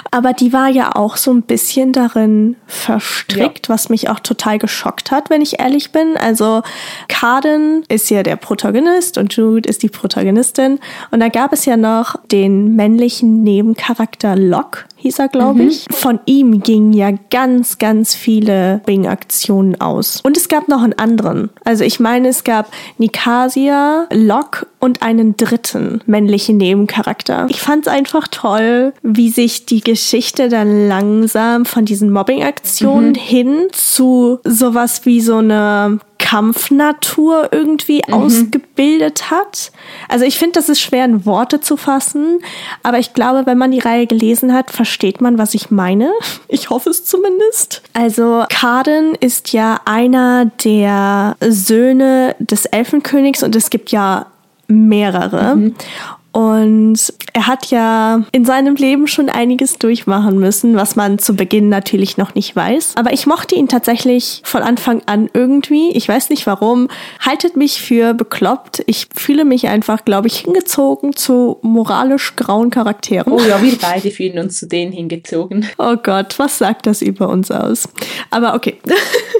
Aber 0.09 0.33
die 0.33 0.53
war 0.53 0.69
ja 0.69 0.95
auch 0.95 1.17
so 1.17 1.31
ein 1.31 1.43
bisschen 1.43 1.93
darin 1.93 2.55
verstrickt, 2.65 3.69
was 3.69 3.89
mich 3.89 4.09
auch 4.09 4.19
total 4.19 4.57
geschockt 4.57 5.11
hat, 5.11 5.29
wenn 5.29 5.43
ich 5.43 5.59
ehrlich 5.59 5.91
bin. 5.91 6.17
Also 6.17 6.63
Carden 7.09 7.83
ist 7.89 8.09
ja 8.09 8.23
der 8.23 8.37
Protagonist 8.37 9.19
und 9.19 9.33
Jude 9.35 9.69
ist 9.69 9.83
die 9.83 9.89
Protagonistin. 9.89 10.79
Und 11.11 11.19
da 11.19 11.29
gab 11.29 11.53
es 11.53 11.65
ja 11.65 11.77
noch 11.77 12.15
den 12.31 12.75
männlichen 12.75 13.16
männlichen 13.21 13.43
Nebencharakter 13.43 14.35
Locke, 14.35 14.85
hieß 14.97 15.19
er, 15.19 15.27
glaube 15.27 15.61
mhm. 15.61 15.69
ich. 15.69 15.85
Von 15.91 16.19
ihm 16.25 16.61
gingen 16.61 16.93
ja 16.93 17.11
ganz, 17.29 17.77
ganz 17.77 18.15
viele 18.15 18.81
Bing-Aktionen 18.85 19.79
aus. 19.79 20.21
Und 20.23 20.37
es 20.37 20.47
gab 20.49 20.67
noch 20.67 20.83
einen 20.83 20.93
anderen. 20.93 21.49
Also 21.63 21.83
ich 21.83 21.99
meine, 21.99 22.29
es 22.29 22.43
gab 22.43 22.71
Nikasia, 22.97 24.07
Locke 24.11 24.67
und 24.79 25.01
einen 25.01 25.37
dritten 25.37 26.01
männlichen 26.05 26.57
Nebencharakter. 26.57 27.47
Ich 27.49 27.61
fand 27.61 27.87
es 27.87 27.93
einfach 27.93 28.27
toll, 28.27 28.93
wie 29.01 29.29
sich 29.29 29.65
die 29.65 29.81
Geschichte 29.81 30.49
dann 30.49 30.87
langsam 30.87 31.65
von 31.65 31.85
diesen 31.85 32.11
Mobbing-Aktionen 32.11 33.11
mhm. 33.11 33.15
hin 33.15 33.67
zu 33.71 34.39
sowas 34.43 35.05
wie 35.05 35.21
so 35.21 35.37
eine 35.37 35.99
Kampfnatur 36.27 37.47
irgendwie 37.53 38.01
mhm. 38.05 38.13
ausgebildet 38.13 39.31
hat. 39.31 39.71
Also 40.09 40.25
ich 40.25 40.37
finde, 40.37 40.53
das 40.55 40.67
ist 40.67 40.81
schwer 40.81 41.05
in 41.05 41.25
Worte 41.25 41.61
zu 41.61 41.77
fassen, 41.77 42.39
aber 42.83 42.99
ich 42.99 43.13
glaube, 43.13 43.45
wenn 43.45 43.57
man 43.57 43.71
die 43.71 43.79
Reihe 43.79 44.07
gelesen 44.07 44.53
hat, 44.53 44.69
versteht 44.69 45.21
man, 45.21 45.37
was 45.37 45.53
ich 45.53 45.71
meine. 45.71 46.11
Ich 46.49 46.69
hoffe 46.69 46.89
es 46.89 47.03
zumindest. 47.03 47.81
Also 47.93 48.45
Kaden 48.49 49.15
ist 49.15 49.53
ja 49.53 49.81
einer 49.85 50.45
der 50.63 51.35
Söhne 51.41 52.35
des 52.39 52.65
Elfenkönigs 52.65 53.43
und 53.43 53.55
es 53.55 53.69
gibt 53.69 53.91
ja 53.91 54.27
mehrere. 54.67 55.55
Mhm. 55.55 55.75
Und 56.37 56.99
er 57.33 57.47
hat 57.47 57.71
ja 57.71 58.21
in 58.31 58.45
seinem 58.45 58.75
Leben 58.75 59.07
schon 59.07 59.27
einiges 59.27 59.79
durchmachen 59.79 60.37
müssen, 60.37 60.75
was 60.75 60.95
man 60.95 61.17
zu 61.17 61.35
Beginn 61.35 61.67
natürlich 61.67 62.17
noch 62.17 62.35
nicht 62.35 62.55
weiß. 62.55 62.93
Aber 62.95 63.11
ich 63.11 63.25
mochte 63.25 63.55
ihn 63.55 63.67
tatsächlich 63.67 64.43
von 64.43 64.61
Anfang 64.61 65.01
an 65.07 65.31
irgendwie. 65.33 65.89
Ich 65.93 66.07
weiß 66.07 66.29
nicht 66.29 66.45
warum. 66.45 66.89
Haltet 67.21 67.55
mich 67.55 67.81
für 67.81 68.13
bekloppt. 68.13 68.83
Ich 68.85 69.07
fühle 69.15 69.45
mich 69.45 69.67
einfach, 69.67 70.05
glaube 70.05 70.27
ich, 70.27 70.37
hingezogen 70.37 71.15
zu 71.15 71.57
moralisch 71.63 72.35
grauen 72.35 72.69
Charakteren. 72.69 73.33
Oh 73.33 73.41
ja, 73.41 73.59
wir 73.59 73.75
beide 73.81 74.11
fühlen 74.11 74.37
uns 74.37 74.59
zu 74.59 74.67
denen 74.67 74.91
hingezogen. 74.91 75.65
Oh 75.79 75.95
Gott, 75.95 76.37
was 76.37 76.59
sagt 76.59 76.85
das 76.85 77.01
über 77.01 77.29
uns 77.29 77.49
aus? 77.49 77.89
Aber 78.29 78.53
okay. 78.53 78.77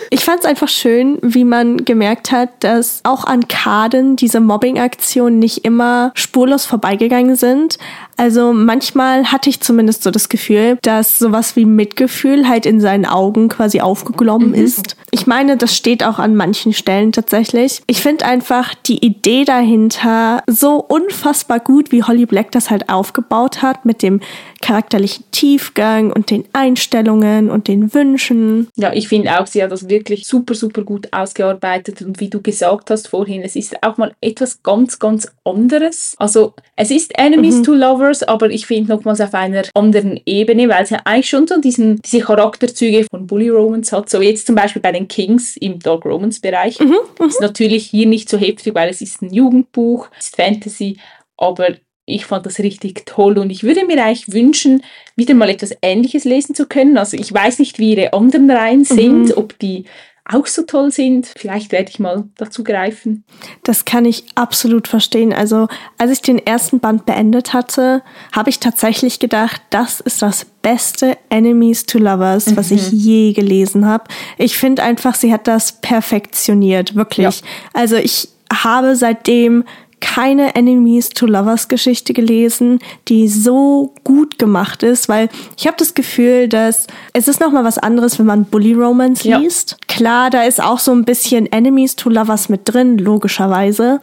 Ich 0.09 0.23
fand 0.23 0.39
es 0.39 0.45
einfach 0.45 0.69
schön, 0.69 1.17
wie 1.21 1.43
man 1.43 1.83
gemerkt 1.83 2.31
hat, 2.31 2.63
dass 2.63 3.01
auch 3.03 3.25
an 3.25 3.49
Kaden 3.49 4.15
diese 4.15 4.39
Mobbing-Aktionen 4.39 5.37
nicht 5.37 5.65
immer 5.65 6.11
spurlos 6.15 6.65
vorbeigegangen 6.87 7.35
sind. 7.35 7.77
Also 8.15 8.51
manchmal 8.51 9.31
hatte 9.31 9.49
ich 9.49 9.59
zumindest 9.59 10.03
so 10.03 10.09
das 10.09 10.29
Gefühl, 10.29 10.79
dass 10.81 11.19
sowas 11.19 11.55
wie 11.55 11.65
Mitgefühl 11.65 12.47
halt 12.47 12.65
in 12.65 12.81
seinen 12.81 13.05
Augen 13.05 13.47
quasi 13.47 13.79
aufgeglommen 13.79 14.49
mhm. 14.49 14.55
ist. 14.55 14.95
Ich 15.11 15.27
meine, 15.27 15.55
das 15.55 15.75
steht 15.75 16.03
auch 16.03 16.17
an 16.17 16.35
manchen 16.35 16.73
Stellen 16.73 17.11
tatsächlich. 17.11 17.81
Ich 17.87 18.01
finde 18.01 18.25
einfach 18.25 18.73
die 18.73 19.05
Idee 19.05 19.45
dahinter 19.45 20.41
so 20.47 20.77
unfassbar 20.77 21.59
gut, 21.59 21.91
wie 21.91 22.03
Holly 22.03 22.25
Black 22.25 22.51
das 22.51 22.71
halt 22.71 22.89
aufgebaut 22.89 23.61
hat 23.61 23.85
mit 23.85 24.01
dem 24.01 24.19
charakterlichen 24.61 25.25
Tiefgang 25.31 26.11
und 26.11 26.31
den 26.31 26.45
Einstellungen 26.53 27.51
und 27.51 27.67
den 27.67 27.93
Wünschen. 27.93 28.67
Ja, 28.75 28.91
ich 28.93 29.07
finde 29.07 29.39
auch, 29.39 29.45
sie 29.45 29.61
hat 29.61 29.71
das 29.71 29.89
wirklich 29.89 30.25
super, 30.25 30.55
super 30.55 30.81
gut 30.81 31.13
ausgearbeitet 31.13 32.01
und 32.01 32.19
wie 32.19 32.29
du 32.29 32.41
gesagt 32.41 32.89
hast 32.89 33.07
vorhin, 33.07 33.43
es 33.43 33.55
ist 33.55 33.83
auch 33.83 33.97
mal 33.97 34.13
etwas 34.21 34.63
ganz, 34.63 34.97
ganz 34.97 35.31
anderes. 35.43 36.15
Also 36.17 36.53
es 36.79 36.91
ist 36.91 37.17
Enemies 37.17 37.57
mhm. 37.57 37.63
to 37.63 37.73
Lovers 37.73 38.23
aber 38.23 38.51
ich 38.51 38.67
finde 38.67 38.93
nochmals 38.93 39.19
auf 39.19 39.33
einer 39.33 39.63
anderen 39.73 40.19
Ebene, 40.25 40.69
weil 40.69 40.83
es 40.83 40.91
ja 40.91 41.01
eigentlich 41.05 41.27
schon 41.27 41.47
so 41.47 41.59
diesen, 41.59 41.99
diese 42.03 42.19
Charakterzüge 42.19 43.05
von 43.09 43.25
Bully 43.25 43.49
Romans 43.49 43.91
hat. 43.91 44.09
So 44.09 44.21
jetzt 44.21 44.45
zum 44.45 44.55
Beispiel 44.55 44.81
bei 44.81 44.91
den 44.91 45.07
Kings 45.07 45.57
im 45.57 45.79
Dog 45.79 46.05
Romans 46.05 46.39
Bereich. 46.39 46.79
Mhm, 46.79 46.95
mhm, 47.19 47.27
ist 47.27 47.41
natürlich 47.41 47.87
hier 47.87 48.05
nicht 48.05 48.29
so 48.29 48.37
heftig, 48.37 48.75
weil 48.75 48.89
es 48.89 49.01
ist 49.01 49.23
ein 49.23 49.33
Jugendbuch, 49.33 50.07
es 50.19 50.27
ist 50.27 50.35
Fantasy, 50.35 50.97
aber 51.35 51.69
ich 52.05 52.25
fand 52.25 52.45
das 52.45 52.59
richtig 52.59 53.05
toll 53.05 53.37
und 53.37 53.49
ich 53.49 53.63
würde 53.63 53.83
mir 53.85 54.01
eigentlich 54.01 54.31
wünschen, 54.31 54.83
wieder 55.15 55.33
mal 55.33 55.49
etwas 55.49 55.75
Ähnliches 55.81 56.23
lesen 56.25 56.55
zu 56.55 56.67
können. 56.67 56.97
Also 56.97 57.17
ich 57.17 57.33
weiß 57.33 57.59
nicht, 57.59 57.79
wie 57.79 57.95
ihre 57.95 58.13
anderen 58.13 58.49
Reihen 58.49 58.85
sind, 58.85 59.25
mhm. 59.25 59.33
ob 59.35 59.57
die 59.59 59.85
auch 60.29 60.47
so 60.47 60.63
toll 60.63 60.91
sind. 60.91 61.31
Vielleicht 61.37 61.71
werde 61.71 61.89
ich 61.89 61.99
mal 61.99 62.25
dazu 62.37 62.63
greifen. 62.63 63.23
Das 63.63 63.85
kann 63.85 64.05
ich 64.05 64.25
absolut 64.35 64.87
verstehen. 64.87 65.33
Also 65.33 65.67
als 65.97 66.11
ich 66.11 66.21
den 66.21 66.37
ersten 66.37 66.79
Band 66.79 67.05
beendet 67.05 67.53
hatte, 67.53 68.03
habe 68.31 68.49
ich 68.49 68.59
tatsächlich 68.59 69.19
gedacht, 69.19 69.61
das 69.69 69.99
ist 69.99 70.21
das 70.21 70.45
beste 70.45 71.17
Enemies 71.29 71.85
to 71.85 71.97
Lovers, 71.97 72.47
mhm. 72.47 72.57
was 72.57 72.71
ich 72.71 72.91
mhm. 72.91 72.97
je 72.97 73.33
gelesen 73.33 73.85
habe. 73.85 74.05
Ich 74.37 74.57
finde 74.57 74.83
einfach, 74.83 75.15
sie 75.15 75.31
hat 75.31 75.47
das 75.47 75.81
perfektioniert, 75.81 76.95
wirklich. 76.95 77.41
Ja. 77.41 77.47
Also 77.73 77.95
ich 77.95 78.29
habe 78.51 78.95
seitdem 78.95 79.63
keine 79.99 80.55
Enemies 80.55 81.09
to 81.09 81.25
Lovers 81.25 81.67
Geschichte 81.67 82.13
gelesen, 82.13 82.79
die 83.07 83.27
so 83.27 83.93
gut 84.03 84.37
gemacht 84.37 84.83
ist, 84.83 85.09
weil 85.09 85.29
ich 85.57 85.67
habe 85.67 85.77
das 85.77 85.93
Gefühl, 85.93 86.47
dass 86.47 86.87
es 87.13 87.27
ist 87.27 87.39
noch 87.39 87.51
mal 87.51 87.63
was 87.63 87.77
anderes, 87.77 88.19
wenn 88.19 88.25
man 88.25 88.45
Bully 88.45 88.73
Romance 88.73 89.23
ja. 89.23 89.37
liest. 89.37 89.77
Klar, 89.87 90.29
da 90.29 90.43
ist 90.43 90.61
auch 90.61 90.79
so 90.79 90.91
ein 90.91 91.05
bisschen 91.05 91.51
Enemies 91.51 91.95
to 91.95 92.09
Lovers 92.09 92.49
mit 92.49 92.61
drin, 92.65 92.97
logischerweise, 92.97 94.01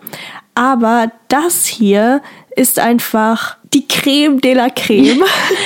aber 0.54 1.10
das 1.28 1.66
hier 1.66 2.22
ist 2.56 2.78
einfach 2.78 3.56
die 3.72 3.88
Creme 3.88 4.40
de 4.40 4.54
la 4.54 4.68
Creme. 4.70 5.24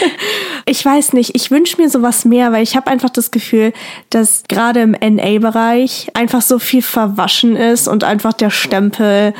ich 0.64 0.82
weiß 0.82 1.12
nicht, 1.12 1.34
ich 1.34 1.50
wünsche 1.50 1.80
mir 1.80 1.90
sowas 1.90 2.24
mehr, 2.24 2.52
weil 2.52 2.62
ich 2.62 2.74
habe 2.74 2.90
einfach 2.90 3.10
das 3.10 3.30
Gefühl, 3.30 3.74
dass 4.08 4.44
gerade 4.48 4.80
im 4.80 4.92
NA-Bereich 4.92 6.08
einfach 6.14 6.40
so 6.40 6.58
viel 6.58 6.80
verwaschen 6.80 7.56
ist 7.56 7.86
und 7.88 8.04
einfach 8.04 8.32
der 8.32 8.48
Stempel 8.48 9.34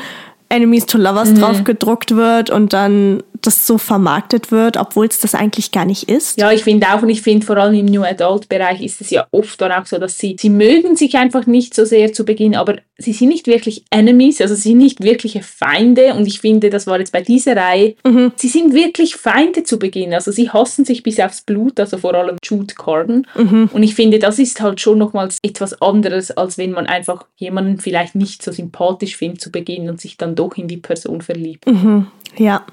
Enemies 0.49 0.85
to 0.85 0.97
Lovers 0.97 1.29
mhm. 1.29 1.39
drauf 1.39 1.63
gedruckt 1.63 2.15
wird 2.15 2.49
und 2.49 2.73
dann 2.73 3.23
das 3.41 3.65
so 3.65 3.77
vermarktet 3.77 4.51
wird, 4.51 4.77
obwohl 4.77 5.07
es 5.07 5.19
das 5.19 5.35
eigentlich 5.35 5.71
gar 5.71 5.85
nicht 5.85 6.09
ist. 6.09 6.39
Ja, 6.39 6.51
ich 6.51 6.63
finde 6.63 6.87
auch 6.87 7.01
und 7.01 7.09
ich 7.09 7.21
finde 7.21 7.45
vor 7.45 7.57
allem 7.57 7.73
im 7.73 7.85
New 7.85 8.03
Adult 8.03 8.49
Bereich 8.49 8.81
ist 8.81 9.01
es 9.01 9.09
ja 9.09 9.27
oft 9.31 9.59
dann 9.61 9.71
auch 9.71 9.85
so, 9.85 9.97
dass 9.97 10.17
sie, 10.17 10.35
sie 10.39 10.49
mögen 10.49 10.95
sich 10.95 11.15
einfach 11.15 11.45
nicht 11.45 11.73
so 11.73 11.85
sehr 11.85 12.13
zu 12.13 12.25
Beginn, 12.25 12.55
aber 12.55 12.77
sie 12.97 13.13
sind 13.13 13.29
nicht 13.29 13.47
wirklich 13.47 13.83
Enemies, 13.89 14.41
also 14.41 14.55
sie 14.55 14.69
sind 14.69 14.77
nicht 14.77 15.01
wirkliche 15.01 15.41
Feinde 15.41 16.13
und 16.13 16.27
ich 16.27 16.39
finde, 16.39 16.69
das 16.69 16.87
war 16.87 16.99
jetzt 16.99 17.11
bei 17.11 17.21
dieser 17.21 17.55
Reihe, 17.55 17.95
mhm. 18.05 18.31
sie 18.35 18.49
sind 18.49 18.73
wirklich 18.73 19.15
Feinde 19.15 19.63
zu 19.63 19.79
Beginn, 19.79 20.13
also 20.13 20.31
sie 20.31 20.49
hassen 20.49 20.85
sich 20.85 21.03
bis 21.03 21.19
aufs 21.19 21.41
Blut, 21.41 21.79
also 21.79 21.97
vor 21.97 22.13
allem 22.13 22.37
Jude 22.43 22.73
Carden 22.75 23.27
mhm. 23.35 23.69
und 23.71 23.83
ich 23.83 23.95
finde, 23.95 24.19
das 24.19 24.39
ist 24.39 24.61
halt 24.61 24.81
schon 24.81 24.97
nochmals 24.97 25.37
etwas 25.43 25.81
anderes, 25.81 26.31
als 26.31 26.57
wenn 26.57 26.71
man 26.71 26.87
einfach 26.87 27.25
jemanden 27.37 27.79
vielleicht 27.79 28.15
nicht 28.15 28.43
so 28.43 28.51
sympathisch 28.51 29.15
findet 29.15 29.41
zu 29.41 29.51
Beginn 29.51 29.89
und 29.89 30.01
sich 30.01 30.17
dann 30.17 30.35
doch 30.35 30.57
in 30.57 30.67
die 30.67 30.77
Person 30.77 31.21
verliebt. 31.21 31.65
Mhm. 31.67 32.07
Ja. 32.37 32.63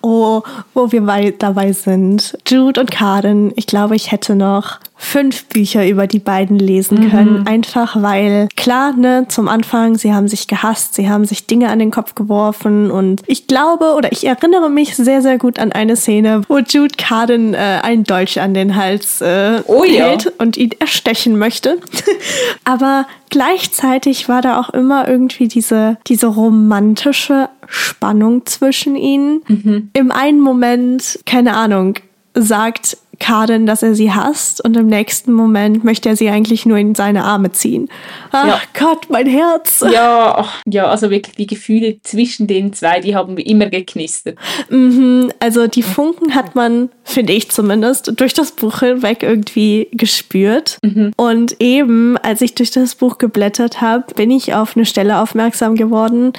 Oh, 0.00 0.42
wo 0.74 0.90
wir 0.90 1.32
dabei 1.38 1.72
sind. 1.72 2.36
Jude 2.46 2.80
und 2.80 2.90
Karen, 2.90 3.52
ich 3.56 3.66
glaube, 3.66 3.96
ich 3.96 4.10
hätte 4.10 4.34
noch 4.34 4.78
fünf 5.02 5.46
Bücher 5.46 5.86
über 5.88 6.06
die 6.06 6.20
beiden 6.20 6.60
lesen 6.60 7.00
mhm. 7.00 7.10
können. 7.10 7.40
Mhm. 7.40 7.46
Einfach 7.48 8.00
weil, 8.00 8.48
klar, 8.56 8.92
ne, 8.92 9.26
zum 9.28 9.48
Anfang, 9.48 9.98
sie 9.98 10.14
haben 10.14 10.28
sich 10.28 10.46
gehasst, 10.46 10.94
sie 10.94 11.10
haben 11.10 11.24
sich 11.24 11.48
Dinge 11.48 11.70
an 11.70 11.80
den 11.80 11.90
Kopf 11.90 12.14
geworfen 12.14 12.90
und 12.90 13.20
ich 13.26 13.48
glaube 13.48 13.94
oder 13.96 14.12
ich 14.12 14.24
erinnere 14.24 14.70
mich 14.70 14.94
sehr, 14.94 15.20
sehr 15.20 15.38
gut 15.38 15.58
an 15.58 15.72
eine 15.72 15.96
Szene, 15.96 16.42
wo 16.48 16.58
Jude 16.58 16.94
Carden 16.96 17.52
äh, 17.52 17.80
einen 17.82 18.04
Dolch 18.04 18.40
an 18.40 18.54
den 18.54 18.76
Hals 18.76 19.20
äh, 19.20 19.60
oh, 19.66 19.84
hält 19.84 20.24
ja. 20.24 20.30
und 20.38 20.56
ihn 20.56 20.70
erstechen 20.78 21.36
möchte. 21.36 21.78
Aber 22.64 23.06
gleichzeitig 23.28 24.28
war 24.28 24.40
da 24.40 24.60
auch 24.60 24.70
immer 24.70 25.08
irgendwie 25.08 25.48
diese, 25.48 25.98
diese 26.06 26.28
romantische 26.28 27.48
Spannung 27.66 28.46
zwischen 28.46 28.94
ihnen. 28.94 29.42
Mhm. 29.48 29.90
Im 29.94 30.12
einen 30.12 30.40
Moment, 30.40 31.18
keine 31.26 31.56
Ahnung, 31.56 31.94
sagt 32.34 32.96
Kaden, 33.22 33.66
dass 33.66 33.84
er 33.84 33.94
sie 33.94 34.12
hasst 34.12 34.64
und 34.64 34.76
im 34.76 34.88
nächsten 34.88 35.32
Moment 35.32 35.84
möchte 35.84 36.08
er 36.08 36.16
sie 36.16 36.28
eigentlich 36.28 36.66
nur 36.66 36.76
in 36.76 36.96
seine 36.96 37.22
Arme 37.22 37.52
ziehen. 37.52 37.88
Ach 38.32 38.46
ja. 38.46 38.60
Gott, 38.76 39.06
mein 39.10 39.28
Herz. 39.28 39.84
Ja, 39.92 40.34
ach, 40.36 40.60
ja, 40.66 40.86
also 40.86 41.10
wirklich 41.10 41.36
die 41.36 41.46
Gefühle 41.46 42.00
zwischen 42.02 42.48
den 42.48 42.72
zwei, 42.72 42.98
die 42.98 43.14
haben 43.14 43.38
immer 43.38 43.66
geknistert. 43.66 44.36
Mhm, 44.70 45.30
also 45.38 45.68
die 45.68 45.84
Funken 45.84 46.34
hat 46.34 46.56
man, 46.56 46.88
finde 47.04 47.32
ich 47.32 47.48
zumindest, 47.50 48.12
durch 48.16 48.34
das 48.34 48.50
Buch 48.50 48.80
hinweg 48.80 49.22
irgendwie 49.22 49.86
gespürt. 49.92 50.78
Mhm. 50.82 51.12
Und 51.16 51.60
eben, 51.60 52.18
als 52.18 52.40
ich 52.40 52.56
durch 52.56 52.72
das 52.72 52.96
Buch 52.96 53.18
geblättert 53.18 53.80
habe, 53.80 54.12
bin 54.14 54.32
ich 54.32 54.54
auf 54.54 54.76
eine 54.76 54.84
Stelle 54.84 55.20
aufmerksam 55.20 55.76
geworden, 55.76 56.32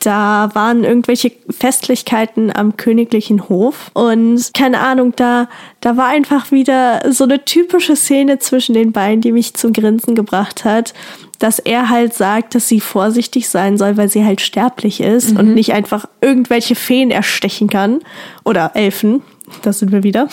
da 0.00 0.50
waren 0.54 0.84
irgendwelche 0.84 1.32
Festlichkeiten 1.50 2.54
am 2.54 2.76
königlichen 2.76 3.48
Hof 3.48 3.90
und 3.94 4.50
keine 4.54 4.80
Ahnung, 4.80 5.12
da, 5.16 5.48
da 5.80 5.96
war 5.96 6.06
einfach 6.06 6.52
wieder 6.52 7.02
so 7.10 7.24
eine 7.24 7.44
typische 7.44 7.96
Szene 7.96 8.38
zwischen 8.38 8.74
den 8.74 8.92
beiden, 8.92 9.20
die 9.20 9.32
mich 9.32 9.54
zum 9.54 9.72
Grinsen 9.72 10.14
gebracht 10.14 10.64
hat, 10.64 10.94
dass 11.38 11.58
er 11.58 11.88
halt 11.88 12.14
sagt, 12.14 12.54
dass 12.54 12.68
sie 12.68 12.80
vorsichtig 12.80 13.48
sein 13.48 13.78
soll, 13.78 13.96
weil 13.96 14.08
sie 14.08 14.24
halt 14.24 14.40
sterblich 14.40 15.00
ist 15.00 15.32
mhm. 15.32 15.40
und 15.40 15.54
nicht 15.54 15.72
einfach 15.72 16.06
irgendwelche 16.20 16.74
Feen 16.74 17.10
erstechen 17.10 17.68
kann 17.68 18.00
oder 18.44 18.72
Elfen. 18.74 19.22
Da 19.62 19.72
sind 19.72 19.92
wir 19.92 20.02
wieder. 20.02 20.28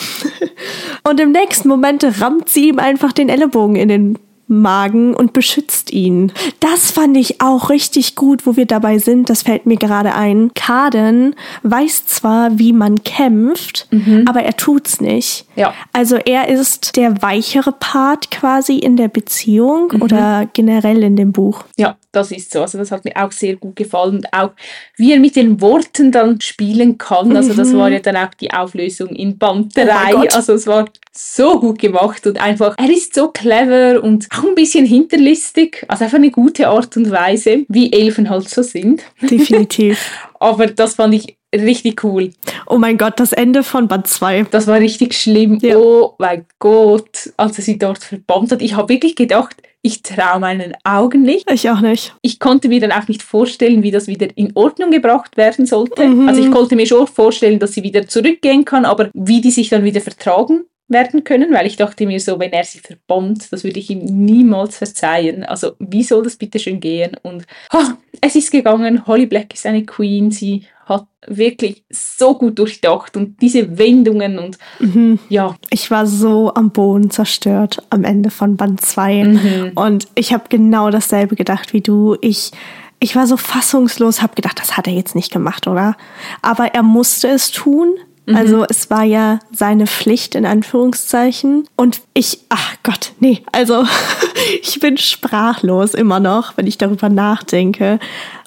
Und 1.08 1.20
im 1.20 1.32
nächsten 1.32 1.68
Moment 1.68 2.04
rammt 2.20 2.50
sie 2.50 2.68
ihm 2.68 2.78
einfach 2.78 3.12
den 3.12 3.30
Ellenbogen 3.30 3.76
in 3.76 3.88
den 3.88 4.18
Magen 4.48 5.14
und 5.14 5.32
beschützt 5.32 5.92
ihn. 5.92 6.32
Das 6.60 6.90
fand 6.90 7.16
ich 7.16 7.40
auch 7.40 7.70
richtig 7.70 8.14
gut, 8.14 8.46
wo 8.46 8.56
wir 8.56 8.66
dabei 8.66 8.98
sind. 8.98 9.28
Das 9.28 9.42
fällt 9.42 9.66
mir 9.66 9.76
gerade 9.76 10.14
ein. 10.14 10.52
Kaden 10.54 11.34
weiß 11.62 12.06
zwar, 12.06 12.58
wie 12.58 12.72
man 12.72 13.02
kämpft, 13.02 13.88
mhm. 13.90 14.24
aber 14.28 14.42
er 14.42 14.56
tut's 14.56 15.00
nicht. 15.00 15.46
Ja. 15.56 15.74
Also 15.92 16.16
er 16.16 16.48
ist 16.48 16.96
der 16.96 17.22
weichere 17.22 17.72
Part 17.72 18.30
quasi 18.30 18.78
in 18.78 18.96
der 18.96 19.08
Beziehung 19.08 19.92
mhm. 19.92 20.02
oder 20.02 20.48
generell 20.52 21.02
in 21.02 21.16
dem 21.16 21.32
Buch. 21.32 21.64
Ja, 21.76 21.96
das 22.12 22.30
ist 22.30 22.52
so. 22.52 22.62
Also 22.62 22.78
das 22.78 22.90
hat 22.90 23.04
mir 23.04 23.16
auch 23.16 23.32
sehr 23.32 23.56
gut 23.56 23.76
gefallen. 23.76 24.16
Und 24.16 24.32
auch 24.32 24.52
wie 24.96 25.12
er 25.12 25.20
mit 25.20 25.36
den 25.36 25.60
Worten 25.60 26.12
dann 26.12 26.40
spielen 26.40 26.98
kann. 26.98 27.36
Also 27.36 27.52
das 27.54 27.68
mhm. 27.68 27.78
war 27.78 27.90
ja 27.90 27.98
dann 27.98 28.16
auch 28.16 28.34
die 28.40 28.52
Auflösung 28.52 29.08
in 29.08 29.36
Band 29.36 29.76
3. 29.76 30.14
Oh 30.14 30.24
also 30.32 30.54
es 30.54 30.66
war 30.66 30.86
so 31.12 31.58
gut 31.60 31.78
gemacht 31.78 32.26
und 32.26 32.40
einfach, 32.40 32.74
er 32.78 32.90
ist 32.90 33.14
so 33.14 33.28
clever 33.28 34.02
und 34.02 34.28
auch 34.38 34.44
ein 34.44 34.54
bisschen 34.54 34.86
hinterlistig. 34.86 35.84
Also 35.88 36.04
einfach 36.04 36.18
eine 36.18 36.30
gute 36.30 36.68
Art 36.68 36.96
und 36.96 37.10
Weise, 37.10 37.64
wie 37.68 37.92
Elfen 37.92 38.30
halt 38.30 38.48
so 38.48 38.62
sind. 38.62 39.02
Definitiv. 39.20 39.98
Aber 40.40 40.66
das 40.66 40.94
fand 40.94 41.14
ich 41.14 41.36
richtig 41.54 42.02
cool. 42.04 42.30
Oh 42.66 42.78
mein 42.78 42.98
Gott, 42.98 43.18
das 43.18 43.32
Ende 43.32 43.62
von 43.62 43.88
Band 43.88 44.06
2. 44.06 44.46
Das 44.50 44.66
war 44.66 44.78
richtig 44.78 45.14
schlimm. 45.14 45.58
Ja. 45.62 45.76
Oh 45.78 46.14
mein 46.18 46.44
Gott, 46.58 47.32
als 47.36 47.58
er 47.58 47.64
sie 47.64 47.78
dort 47.78 48.02
verbannt 48.02 48.52
hat. 48.52 48.62
Ich 48.62 48.74
habe 48.74 48.88
wirklich 48.88 49.16
gedacht, 49.16 49.56
ich 49.82 50.02
traue 50.02 50.40
meinen 50.40 50.74
Augen 50.84 51.22
nicht. 51.22 51.50
Ich 51.50 51.70
auch 51.70 51.80
nicht. 51.80 52.14
Ich 52.20 52.40
konnte 52.40 52.68
mir 52.68 52.80
dann 52.80 52.92
auch 52.92 53.06
nicht 53.06 53.22
vorstellen, 53.22 53.82
wie 53.82 53.92
das 53.92 54.08
wieder 54.08 54.26
in 54.36 54.50
Ordnung 54.54 54.90
gebracht 54.90 55.36
werden 55.36 55.64
sollte. 55.64 56.06
Mhm. 56.06 56.28
Also 56.28 56.42
ich 56.42 56.50
konnte 56.50 56.74
mir 56.74 56.86
schon 56.86 57.06
vorstellen, 57.06 57.60
dass 57.60 57.72
sie 57.72 57.84
wieder 57.84 58.06
zurückgehen 58.08 58.64
kann, 58.64 58.84
aber 58.84 59.10
wie 59.14 59.40
die 59.40 59.52
sich 59.52 59.68
dann 59.68 59.84
wieder 59.84 60.00
vertragen 60.00 60.64
werden 60.88 61.24
können, 61.24 61.52
weil 61.52 61.66
ich 61.66 61.76
dachte 61.76 62.06
mir 62.06 62.20
so, 62.20 62.38
wenn 62.38 62.52
er 62.52 62.64
sie 62.64 62.78
verbombt, 62.78 63.52
das 63.52 63.64
würde 63.64 63.80
ich 63.80 63.90
ihm 63.90 64.04
niemals 64.04 64.78
verzeihen. 64.78 65.44
Also 65.44 65.72
wie 65.78 66.04
soll 66.04 66.22
das 66.22 66.36
bitte 66.36 66.58
schön 66.58 66.80
gehen? 66.80 67.16
Und 67.22 67.44
oh, 67.72 67.84
es 68.20 68.36
ist 68.36 68.52
gegangen, 68.52 69.06
Holly 69.06 69.26
Black 69.26 69.52
ist 69.54 69.66
eine 69.66 69.84
Queen, 69.84 70.30
sie 70.30 70.64
hat 70.86 71.06
wirklich 71.26 71.84
so 71.90 72.38
gut 72.38 72.60
durchdacht 72.60 73.16
und 73.16 73.42
diese 73.42 73.76
Wendungen 73.76 74.38
und 74.38 74.58
mhm. 74.78 75.18
ja. 75.28 75.56
Ich 75.70 75.90
war 75.90 76.06
so 76.06 76.54
am 76.54 76.70
Boden 76.70 77.10
zerstört 77.10 77.82
am 77.90 78.04
Ende 78.04 78.30
von 78.30 78.56
Band 78.56 78.80
2 78.80 79.24
mhm. 79.24 79.72
und 79.74 80.06
ich 80.14 80.32
habe 80.32 80.44
genau 80.48 80.90
dasselbe 80.90 81.34
gedacht 81.34 81.72
wie 81.72 81.80
du. 81.80 82.16
Ich 82.20 82.52
ich 82.98 83.14
war 83.14 83.26
so 83.26 83.36
fassungslos, 83.36 84.22
habe 84.22 84.34
gedacht, 84.36 84.58
das 84.58 84.76
hat 84.76 84.86
er 84.86 84.94
jetzt 84.94 85.14
nicht 85.14 85.30
gemacht, 85.30 85.66
oder? 85.66 85.96
Aber 86.40 86.74
er 86.74 86.82
musste 86.82 87.28
es 87.28 87.50
tun, 87.50 87.94
Mhm. 88.26 88.36
Also 88.36 88.64
es 88.68 88.90
war 88.90 89.04
ja 89.04 89.38
seine 89.52 89.86
Pflicht 89.86 90.34
in 90.34 90.44
Anführungszeichen. 90.44 91.66
Und 91.76 92.02
ich, 92.12 92.40
ach 92.48 92.74
Gott, 92.82 93.12
nee, 93.20 93.42
also 93.52 93.84
ich 94.62 94.78
bin 94.80 94.98
sprachlos 94.98 95.94
immer 95.94 96.20
noch, 96.20 96.56
wenn 96.56 96.66
ich 96.66 96.78
darüber 96.78 97.08
nachdenke. 97.08 97.98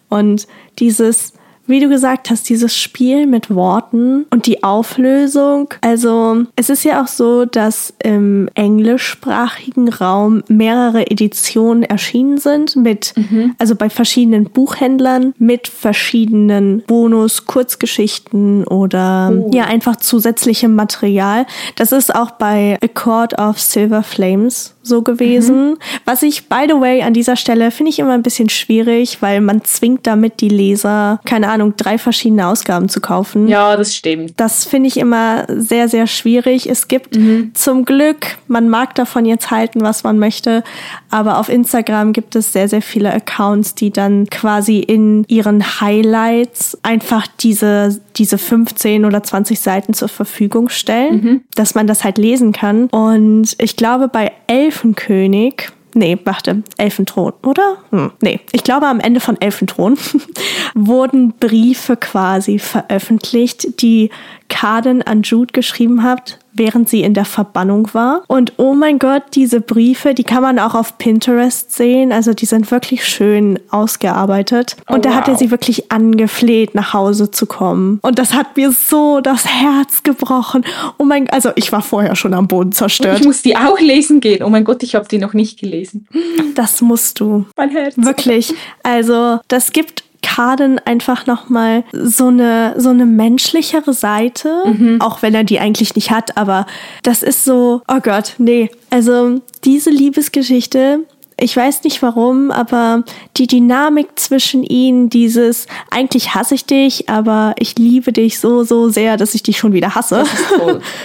Und 0.09 0.47
dieses, 0.79 1.33
wie 1.69 1.79
du 1.79 1.87
gesagt 1.87 2.29
hast, 2.29 2.49
dieses 2.49 2.75
Spiel 2.75 3.27
mit 3.27 3.53
Worten 3.53 4.25
und 4.31 4.47
die 4.47 4.63
Auflösung. 4.63 5.73
Also 5.81 6.45
es 6.55 6.69
ist 6.69 6.83
ja 6.83 7.01
auch 7.01 7.07
so, 7.07 7.45
dass 7.45 7.93
im 8.03 8.49
englischsprachigen 8.55 9.89
Raum 9.89 10.43
mehrere 10.47 11.09
Editionen 11.09 11.83
erschienen 11.83 12.39
sind 12.39 12.75
mit, 12.75 13.13
mhm. 13.15 13.55
also 13.59 13.75
bei 13.75 13.89
verschiedenen 13.89 14.45
Buchhändlern 14.45 15.33
mit 15.37 15.67
verschiedenen 15.67 16.83
Bonus, 16.87 17.45
Kurzgeschichten 17.45 18.65
oder 18.65 19.31
oh. 19.31 19.51
ja 19.53 19.65
einfach 19.65 19.97
zusätzlichem 19.97 20.75
Material. 20.75 21.45
Das 21.75 21.91
ist 21.91 22.13
auch 22.13 22.31
bei 22.31 22.77
A 22.83 22.87
Court 22.87 23.37
of 23.37 23.59
Silver 23.59 24.03
Flames 24.03 24.75
so 24.89 25.01
gewesen. 25.01 25.69
Mhm. 25.69 25.77
Was 26.03 26.21
ich, 26.23 26.49
by 26.49 26.65
the 26.67 26.73
way, 26.73 27.01
an 27.01 27.13
dieser 27.13 27.37
Stelle 27.37 27.71
finde 27.71 27.91
ich 27.91 27.99
immer 27.99 28.11
ein 28.11 28.23
bisschen 28.23 28.49
schwierig, 28.49 29.21
weil 29.21 29.39
man 29.39 29.63
zwingt 29.63 30.05
damit 30.05 30.41
die 30.41 30.49
Leser, 30.49 31.21
keine 31.23 31.49
Ahnung, 31.49 31.75
drei 31.77 31.97
verschiedene 31.97 32.47
Ausgaben 32.47 32.89
zu 32.89 32.99
kaufen. 32.99 33.47
Ja, 33.47 33.77
das 33.77 33.95
stimmt. 33.95 34.33
Das 34.35 34.65
finde 34.65 34.87
ich 34.87 34.97
immer 34.97 35.45
sehr, 35.47 35.87
sehr 35.87 36.07
schwierig. 36.07 36.69
Es 36.69 36.89
gibt 36.89 37.15
mhm. 37.15 37.51
zum 37.53 37.85
Glück, 37.85 38.37
man 38.47 38.67
mag 38.67 38.95
davon 38.95 39.25
jetzt 39.25 39.51
halten, 39.51 39.81
was 39.81 40.03
man 40.03 40.19
möchte, 40.19 40.63
aber 41.09 41.37
auf 41.37 41.47
Instagram 41.47 42.11
gibt 42.11 42.35
es 42.35 42.51
sehr, 42.51 42.67
sehr 42.67 42.81
viele 42.81 43.13
Accounts, 43.13 43.75
die 43.75 43.91
dann 43.91 44.29
quasi 44.29 44.79
in 44.79 45.23
ihren 45.27 45.79
Highlights 45.79 46.77
einfach 46.83 47.27
diese, 47.39 48.01
diese 48.15 48.37
15 48.37 49.05
oder 49.05 49.23
20 49.23 49.59
Seiten 49.59 49.93
zur 49.93 50.09
Verfügung 50.09 50.69
stellen, 50.69 51.23
mhm. 51.23 51.41
dass 51.55 51.75
man 51.75 51.87
das 51.87 52.03
halt 52.03 52.17
lesen 52.17 52.51
kann. 52.51 52.87
Und 52.87 53.55
ich 53.59 53.75
glaube, 53.75 54.07
bei 54.07 54.31
Elfenkönig. 54.79 55.71
Nee, 55.93 56.17
warte, 56.23 56.63
Elfenthron, 56.77 57.33
oder? 57.43 57.77
Hm, 57.89 58.11
nee, 58.21 58.39
ich 58.51 58.63
glaube 58.63 58.87
am 58.87 58.99
Ende 58.99 59.19
von 59.19 59.41
Elfenthron 59.41 59.97
wurden 60.75 61.33
Briefe 61.33 61.97
quasi 61.97 62.59
veröffentlicht, 62.59 63.81
die 63.81 64.09
Kaden 64.47 65.01
an 65.01 65.23
Jude 65.23 65.51
geschrieben 65.51 66.03
hat, 66.03 66.39
während 66.59 66.89
sie 66.89 67.01
in 67.01 67.15
der 67.15 67.25
Verbannung 67.25 67.89
war. 67.93 68.23
Und 68.27 68.53
oh 68.57 68.73
mein 68.75 68.99
Gott, 68.99 69.23
diese 69.33 69.61
Briefe, 69.61 70.13
die 70.13 70.23
kann 70.23 70.43
man 70.43 70.59
auch 70.59 70.75
auf 70.75 70.97
Pinterest 70.99 71.71
sehen. 71.71 72.11
Also 72.11 72.33
die 72.33 72.45
sind 72.45 72.69
wirklich 72.69 73.05
schön 73.05 73.59
ausgearbeitet. 73.71 74.75
Oh, 74.87 74.93
und 74.93 75.05
da 75.05 75.09
wow. 75.09 75.17
hat 75.17 75.27
er 75.29 75.35
sie 75.35 75.49
wirklich 75.49 75.91
angefleht, 75.91 76.75
nach 76.75 76.93
Hause 76.93 77.31
zu 77.31 77.47
kommen. 77.47 77.99
Und 78.03 78.19
das 78.19 78.33
hat 78.33 78.57
mir 78.57 78.71
so 78.71 79.21
das 79.21 79.47
Herz 79.47 80.03
gebrochen. 80.03 80.63
Oh 80.97 81.05
mein 81.05 81.25
Gott, 81.25 81.33
also 81.33 81.51
ich 81.55 81.71
war 81.71 81.81
vorher 81.81 82.15
schon 82.15 82.33
am 82.33 82.47
Boden 82.47 82.73
zerstört. 82.73 83.21
Ich 83.21 83.25
muss 83.25 83.41
die 83.41 83.55
auch 83.55 83.79
lesen 83.79 84.19
gehen. 84.19 84.43
Oh 84.43 84.49
mein 84.49 84.65
Gott, 84.65 84.83
ich 84.83 84.95
habe 84.95 85.07
die 85.07 85.17
noch 85.17 85.33
nicht 85.33 85.59
gelesen. 85.59 86.07
Das 86.55 86.81
musst 86.81 87.19
du. 87.21 87.45
Mein 87.55 87.69
Herz. 87.69 87.95
Wirklich. 87.97 88.53
Also 88.83 89.39
das 89.47 89.71
gibt 89.71 90.03
Kaden 90.21 90.79
einfach 90.79 91.25
nochmal 91.25 91.83
so 91.91 92.27
eine, 92.27 92.75
so 92.77 92.89
eine 92.89 93.05
menschlichere 93.05 93.93
Seite, 93.93 94.63
mhm. 94.65 95.01
auch 95.01 95.21
wenn 95.21 95.35
er 95.35 95.43
die 95.43 95.59
eigentlich 95.59 95.95
nicht 95.95 96.11
hat, 96.11 96.37
aber 96.37 96.65
das 97.03 97.23
ist 97.23 97.45
so, 97.45 97.81
oh 97.87 97.99
Gott, 98.01 98.35
nee. 98.37 98.69
Also 98.89 99.41
diese 99.63 99.89
Liebesgeschichte, 99.89 101.01
ich 101.39 101.55
weiß 101.55 101.83
nicht 101.83 102.01
warum, 102.01 102.51
aber 102.51 103.03
die 103.37 103.47
Dynamik 103.47 104.07
zwischen 104.15 104.63
ihnen, 104.63 105.09
dieses 105.09 105.67
eigentlich 105.89 106.35
hasse 106.35 106.55
ich 106.55 106.65
dich, 106.65 107.09
aber 107.09 107.55
ich 107.57 107.77
liebe 107.77 108.11
dich 108.11 108.39
so, 108.39 108.63
so 108.63 108.89
sehr, 108.89 109.17
dass 109.17 109.35
ich 109.35 109.43
dich 109.43 109.57
schon 109.57 109.73
wieder 109.73 109.95
hasse. 109.95 110.23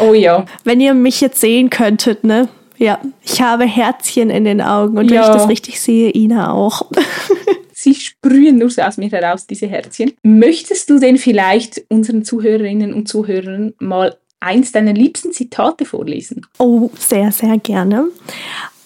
Oh 0.00 0.12
ja. 0.12 0.44
Wenn 0.64 0.80
ihr 0.80 0.94
mich 0.94 1.20
jetzt 1.20 1.40
sehen 1.40 1.70
könntet, 1.70 2.24
ne? 2.24 2.48
Ja, 2.76 2.98
ich 3.22 3.40
habe 3.40 3.64
Herzchen 3.64 4.30
in 4.30 4.44
den 4.44 4.60
Augen 4.60 4.98
und 4.98 5.08
ja. 5.08 5.22
wenn 5.22 5.30
ich 5.30 5.36
das 5.36 5.48
richtig 5.48 5.80
sehe, 5.80 6.10
Ina 6.10 6.52
auch. 6.52 6.82
Sie 7.84 7.94
sprühen 7.94 8.56
nur 8.56 8.70
so 8.70 8.80
aus 8.80 8.96
mir 8.96 9.10
heraus, 9.10 9.46
diese 9.46 9.66
Herzchen. 9.66 10.12
Möchtest 10.22 10.88
du 10.88 10.98
denn 10.98 11.18
vielleicht 11.18 11.84
unseren 11.90 12.24
Zuhörerinnen 12.24 12.94
und 12.94 13.08
Zuhörern 13.08 13.74
mal 13.78 14.16
eins 14.40 14.72
deiner 14.72 14.94
liebsten 14.94 15.32
Zitate 15.32 15.84
vorlesen? 15.84 16.46
Oh, 16.58 16.90
sehr, 16.98 17.30
sehr 17.30 17.58
gerne. 17.58 18.08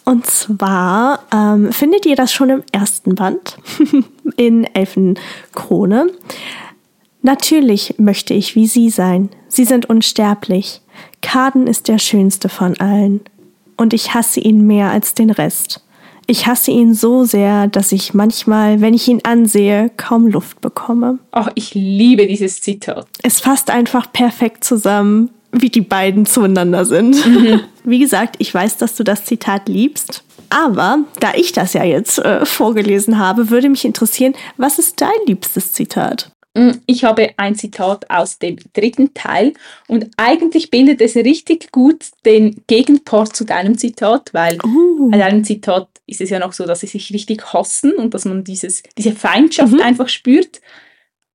Und 0.04 0.26
zwar 0.26 1.20
ähm, 1.32 1.72
findet 1.72 2.06
ihr 2.06 2.16
das 2.16 2.32
schon 2.32 2.50
im 2.50 2.64
ersten 2.72 3.14
Band 3.14 3.56
in 4.36 4.64
Elfenkrone. 4.64 6.10
Natürlich 7.22 7.94
möchte 7.98 8.34
ich 8.34 8.56
wie 8.56 8.66
Sie 8.66 8.90
sein. 8.90 9.28
Sie 9.46 9.64
sind 9.64 9.88
unsterblich. 9.88 10.80
Kaden 11.22 11.68
ist 11.68 11.86
der 11.86 12.00
schönste 12.00 12.48
von 12.48 12.80
allen. 12.80 13.20
Und 13.76 13.94
ich 13.94 14.12
hasse 14.12 14.40
ihn 14.40 14.66
mehr 14.66 14.90
als 14.90 15.14
den 15.14 15.30
Rest. 15.30 15.84
Ich 16.30 16.46
hasse 16.46 16.70
ihn 16.70 16.92
so 16.92 17.24
sehr, 17.24 17.68
dass 17.68 17.90
ich 17.90 18.12
manchmal, 18.12 18.82
wenn 18.82 18.92
ich 18.92 19.08
ihn 19.08 19.20
ansehe, 19.22 19.90
kaum 19.96 20.26
Luft 20.26 20.60
bekomme. 20.60 21.18
Ach, 21.30 21.48
ich 21.54 21.72
liebe 21.72 22.26
dieses 22.26 22.60
Zitat. 22.60 23.06
Es 23.22 23.40
fasst 23.40 23.70
einfach 23.70 24.12
perfekt 24.12 24.62
zusammen, 24.62 25.30
wie 25.52 25.70
die 25.70 25.80
beiden 25.80 26.26
zueinander 26.26 26.84
sind. 26.84 27.26
Mhm. 27.26 27.60
Wie 27.84 27.98
gesagt, 27.98 28.36
ich 28.38 28.52
weiß, 28.52 28.76
dass 28.76 28.96
du 28.96 29.04
das 29.04 29.24
Zitat 29.24 29.66
liebst. 29.70 30.22
Aber 30.50 30.98
da 31.20 31.32
ich 31.34 31.52
das 31.52 31.72
ja 31.72 31.84
jetzt 31.84 32.18
äh, 32.18 32.44
vorgelesen 32.44 33.18
habe, 33.18 33.48
würde 33.48 33.70
mich 33.70 33.86
interessieren, 33.86 34.34
was 34.58 34.78
ist 34.78 35.00
dein 35.00 35.08
liebstes 35.26 35.72
Zitat? 35.72 36.30
Mm, 36.58 36.80
ich 36.86 37.04
habe 37.04 37.30
ein 37.36 37.54
Zitat 37.54 38.10
aus 38.10 38.40
dem 38.40 38.56
dritten 38.72 39.14
Teil 39.14 39.52
und 39.86 40.10
eigentlich 40.16 40.70
bildet 40.70 41.00
es 41.00 41.14
richtig 41.14 41.70
gut 41.70 42.06
den 42.24 42.64
Gegenpart 42.66 43.36
zu 43.36 43.44
deinem 43.44 43.78
Zitat, 43.78 44.30
weil 44.34 44.58
uh. 44.64 45.08
bei 45.08 45.18
deinem 45.18 45.44
Zitat 45.44 45.88
ist 46.06 46.20
es 46.20 46.30
ja 46.30 46.40
noch 46.40 46.52
so, 46.52 46.66
dass 46.66 46.80
sie 46.80 46.88
sich 46.88 47.12
richtig 47.12 47.52
hassen 47.52 47.92
und 47.92 48.12
dass 48.12 48.24
man 48.24 48.42
dieses, 48.42 48.82
diese 48.96 49.12
Feindschaft 49.12 49.72
mhm. 49.72 49.80
einfach 49.80 50.08
spürt. 50.08 50.60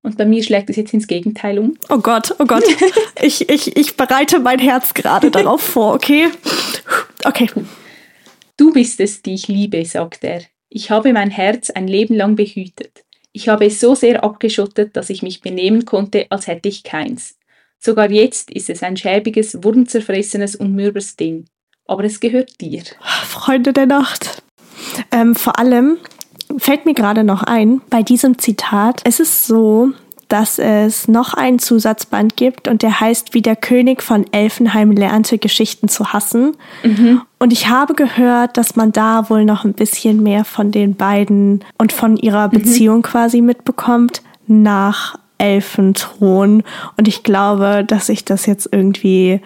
Und 0.02 0.18
bei 0.18 0.26
mir 0.26 0.42
schlägt 0.42 0.68
es 0.68 0.76
jetzt 0.76 0.92
ins 0.92 1.06
Gegenteil 1.06 1.58
um. 1.58 1.78
Oh 1.88 1.96
Gott, 1.96 2.34
oh 2.38 2.44
Gott. 2.44 2.64
ich, 3.22 3.48
ich, 3.48 3.74
ich 3.78 3.96
bereite 3.96 4.40
mein 4.40 4.58
Herz 4.58 4.92
gerade 4.92 5.30
darauf 5.30 5.62
vor, 5.62 5.94
okay? 5.94 6.28
Okay. 7.24 7.48
Du 8.58 8.74
bist 8.74 9.00
es, 9.00 9.22
die 9.22 9.32
ich 9.32 9.48
liebe, 9.48 9.82
sagt 9.86 10.22
er. 10.22 10.42
Ich 10.68 10.90
habe 10.90 11.14
mein 11.14 11.30
Herz 11.30 11.70
ein 11.70 11.88
Leben 11.88 12.14
lang 12.14 12.36
behütet. 12.36 13.04
Ich 13.36 13.48
habe 13.48 13.66
es 13.66 13.80
so 13.80 13.96
sehr 13.96 14.22
abgeschottet, 14.22 14.96
dass 14.96 15.10
ich 15.10 15.24
mich 15.24 15.40
benehmen 15.40 15.84
konnte, 15.84 16.26
als 16.30 16.46
hätte 16.46 16.68
ich 16.68 16.84
keins. 16.84 17.36
Sogar 17.80 18.08
jetzt 18.08 18.48
ist 18.52 18.70
es 18.70 18.84
ein 18.84 18.96
schäbiges, 18.96 19.58
wurmzerfressenes 19.60 20.54
und 20.54 20.72
mürberes 20.72 21.16
Ding. 21.16 21.46
Aber 21.84 22.04
es 22.04 22.20
gehört 22.20 22.60
dir. 22.60 22.84
Freunde 23.26 23.72
der 23.72 23.86
Nacht. 23.86 24.44
Ähm, 25.10 25.34
vor 25.34 25.58
allem 25.58 25.98
fällt 26.58 26.86
mir 26.86 26.94
gerade 26.94 27.24
noch 27.24 27.42
ein, 27.42 27.80
bei 27.90 28.04
diesem 28.04 28.38
Zitat, 28.38 29.00
es 29.04 29.18
ist 29.18 29.48
so, 29.48 29.90
dass 30.28 30.58
es 30.58 31.08
noch 31.08 31.34
einen 31.34 31.58
Zusatzband 31.58 32.36
gibt 32.36 32.68
und 32.68 32.82
der 32.82 33.00
heißt, 33.00 33.34
wie 33.34 33.42
der 33.42 33.56
König 33.56 34.02
von 34.02 34.24
Elfenheim 34.32 34.92
lernte, 34.92 35.38
Geschichten 35.38 35.88
zu 35.88 36.12
hassen. 36.12 36.56
Mhm. 36.82 37.22
Und 37.38 37.52
ich 37.52 37.68
habe 37.68 37.94
gehört, 37.94 38.56
dass 38.56 38.76
man 38.76 38.92
da 38.92 39.28
wohl 39.30 39.44
noch 39.44 39.64
ein 39.64 39.74
bisschen 39.74 40.22
mehr 40.22 40.44
von 40.44 40.70
den 40.70 40.94
beiden 40.94 41.64
und 41.78 41.92
von 41.92 42.16
ihrer 42.16 42.48
mhm. 42.48 42.52
Beziehung 42.52 42.96
mhm. 42.98 43.02
quasi 43.02 43.40
mitbekommt 43.40 44.22
nach 44.46 45.16
Elfenthron. 45.38 46.62
Und 46.96 47.08
ich 47.08 47.22
glaube, 47.22 47.84
dass 47.86 48.08
ich 48.08 48.24
das 48.24 48.46
jetzt 48.46 48.68
irgendwie 48.70 49.40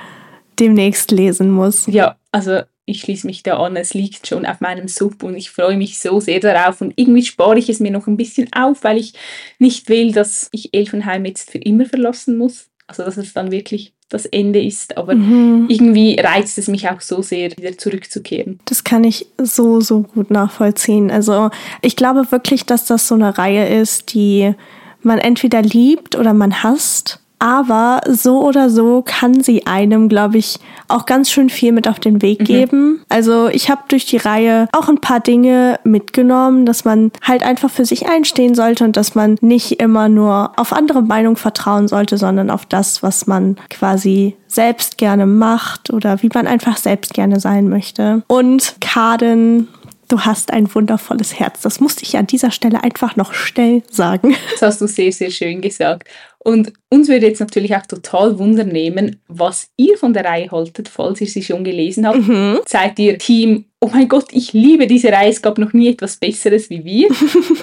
demnächst 0.58 1.10
lesen 1.10 1.50
muss. 1.50 1.86
Ja, 1.86 2.16
also 2.32 2.60
ich 2.88 3.00
schließe 3.00 3.26
mich 3.26 3.42
da 3.42 3.58
an, 3.58 3.76
es 3.76 3.94
liegt 3.94 4.26
schon 4.26 4.46
auf 4.46 4.60
meinem 4.60 4.88
Sub 4.88 5.22
und 5.22 5.36
ich 5.36 5.50
freue 5.50 5.76
mich 5.76 5.98
so 5.98 6.20
sehr 6.20 6.40
darauf 6.40 6.80
und 6.80 6.94
irgendwie 6.96 7.24
spare 7.24 7.58
ich 7.58 7.68
es 7.68 7.80
mir 7.80 7.90
noch 7.90 8.06
ein 8.06 8.16
bisschen 8.16 8.48
auf, 8.52 8.84
weil 8.84 8.98
ich 8.98 9.14
nicht 9.58 9.88
will, 9.88 10.12
dass 10.12 10.48
ich 10.52 10.74
Elfenheim 10.74 11.24
jetzt 11.24 11.50
für 11.50 11.58
immer 11.58 11.86
verlassen 11.86 12.36
muss. 12.36 12.68
Also 12.86 13.04
dass 13.04 13.18
es 13.18 13.34
dann 13.34 13.50
wirklich 13.50 13.92
das 14.08 14.24
Ende 14.24 14.64
ist, 14.64 14.96
aber 14.96 15.14
mhm. 15.14 15.66
irgendwie 15.68 16.18
reizt 16.18 16.56
es 16.56 16.68
mich 16.68 16.88
auch 16.88 17.02
so 17.02 17.20
sehr, 17.20 17.50
wieder 17.58 17.76
zurückzukehren. 17.76 18.58
Das 18.64 18.82
kann 18.82 19.04
ich 19.04 19.26
so, 19.36 19.82
so 19.82 20.02
gut 20.02 20.30
nachvollziehen. 20.30 21.10
Also 21.10 21.50
ich 21.82 21.96
glaube 21.96 22.32
wirklich, 22.32 22.64
dass 22.64 22.86
das 22.86 23.06
so 23.06 23.14
eine 23.14 23.36
Reihe 23.36 23.68
ist, 23.80 24.14
die 24.14 24.54
man 25.02 25.18
entweder 25.18 25.60
liebt 25.60 26.16
oder 26.16 26.32
man 26.32 26.62
hasst. 26.62 27.20
Aber 27.38 28.00
so 28.08 28.44
oder 28.44 28.70
so 28.70 29.02
kann 29.02 29.42
sie 29.42 29.66
einem, 29.66 30.08
glaube 30.08 30.38
ich, 30.38 30.58
auch 30.88 31.06
ganz 31.06 31.30
schön 31.30 31.50
viel 31.50 31.72
mit 31.72 31.88
auf 31.88 32.00
den 32.00 32.22
Weg 32.22 32.40
mhm. 32.40 32.44
geben. 32.44 33.00
Also 33.08 33.48
ich 33.48 33.70
habe 33.70 33.82
durch 33.88 34.06
die 34.06 34.16
Reihe 34.16 34.68
auch 34.72 34.88
ein 34.88 35.00
paar 35.00 35.20
Dinge 35.20 35.78
mitgenommen, 35.84 36.66
dass 36.66 36.84
man 36.84 37.12
halt 37.22 37.42
einfach 37.42 37.70
für 37.70 37.84
sich 37.84 38.08
einstehen 38.08 38.54
sollte 38.54 38.84
und 38.84 38.96
dass 38.96 39.14
man 39.14 39.36
nicht 39.40 39.80
immer 39.80 40.08
nur 40.08 40.52
auf 40.56 40.72
andere 40.72 41.02
Meinungen 41.02 41.36
vertrauen 41.36 41.88
sollte, 41.88 42.18
sondern 42.18 42.50
auf 42.50 42.66
das, 42.66 43.02
was 43.02 43.26
man 43.26 43.56
quasi 43.70 44.36
selbst 44.48 44.98
gerne 44.98 45.26
macht 45.26 45.92
oder 45.92 46.22
wie 46.22 46.30
man 46.32 46.46
einfach 46.46 46.78
selbst 46.78 47.14
gerne 47.14 47.38
sein 47.38 47.68
möchte. 47.68 48.22
Und 48.26 48.76
Kaden 48.80 49.68
Du 50.08 50.20
hast 50.20 50.52
ein 50.52 50.74
wundervolles 50.74 51.38
Herz. 51.38 51.60
Das 51.60 51.80
musste 51.80 52.02
ich 52.02 52.16
an 52.16 52.26
dieser 52.26 52.50
Stelle 52.50 52.82
einfach 52.82 53.16
noch 53.16 53.34
schnell 53.34 53.82
sagen. 53.90 54.34
Das 54.52 54.62
hast 54.62 54.80
du 54.80 54.86
sehr, 54.88 55.12
sehr 55.12 55.30
schön 55.30 55.60
gesagt. 55.60 56.08
Und 56.38 56.72
uns 56.88 57.08
würde 57.08 57.26
jetzt 57.26 57.40
natürlich 57.40 57.76
auch 57.76 57.86
total 57.86 58.38
Wunder 58.38 58.64
nehmen, 58.64 59.20
was 59.28 59.68
ihr 59.76 59.98
von 59.98 60.12
der 60.14 60.24
Reihe 60.24 60.50
haltet, 60.50 60.88
falls 60.88 61.20
ihr 61.20 61.26
sie 61.26 61.42
schon 61.42 61.62
gelesen 61.62 62.06
habt. 62.06 62.26
Mhm. 62.26 62.60
Seid 62.66 62.98
ihr 62.98 63.18
Team, 63.18 63.66
oh 63.80 63.90
mein 63.92 64.08
Gott, 64.08 64.26
ich 64.32 64.52
liebe 64.52 64.86
diese 64.86 65.12
Reihe, 65.12 65.30
es 65.30 65.42
gab 65.42 65.58
noch 65.58 65.72
nie 65.72 65.90
etwas 65.90 66.16
Besseres 66.16 66.70
wie 66.70 66.84
wir? 66.84 67.08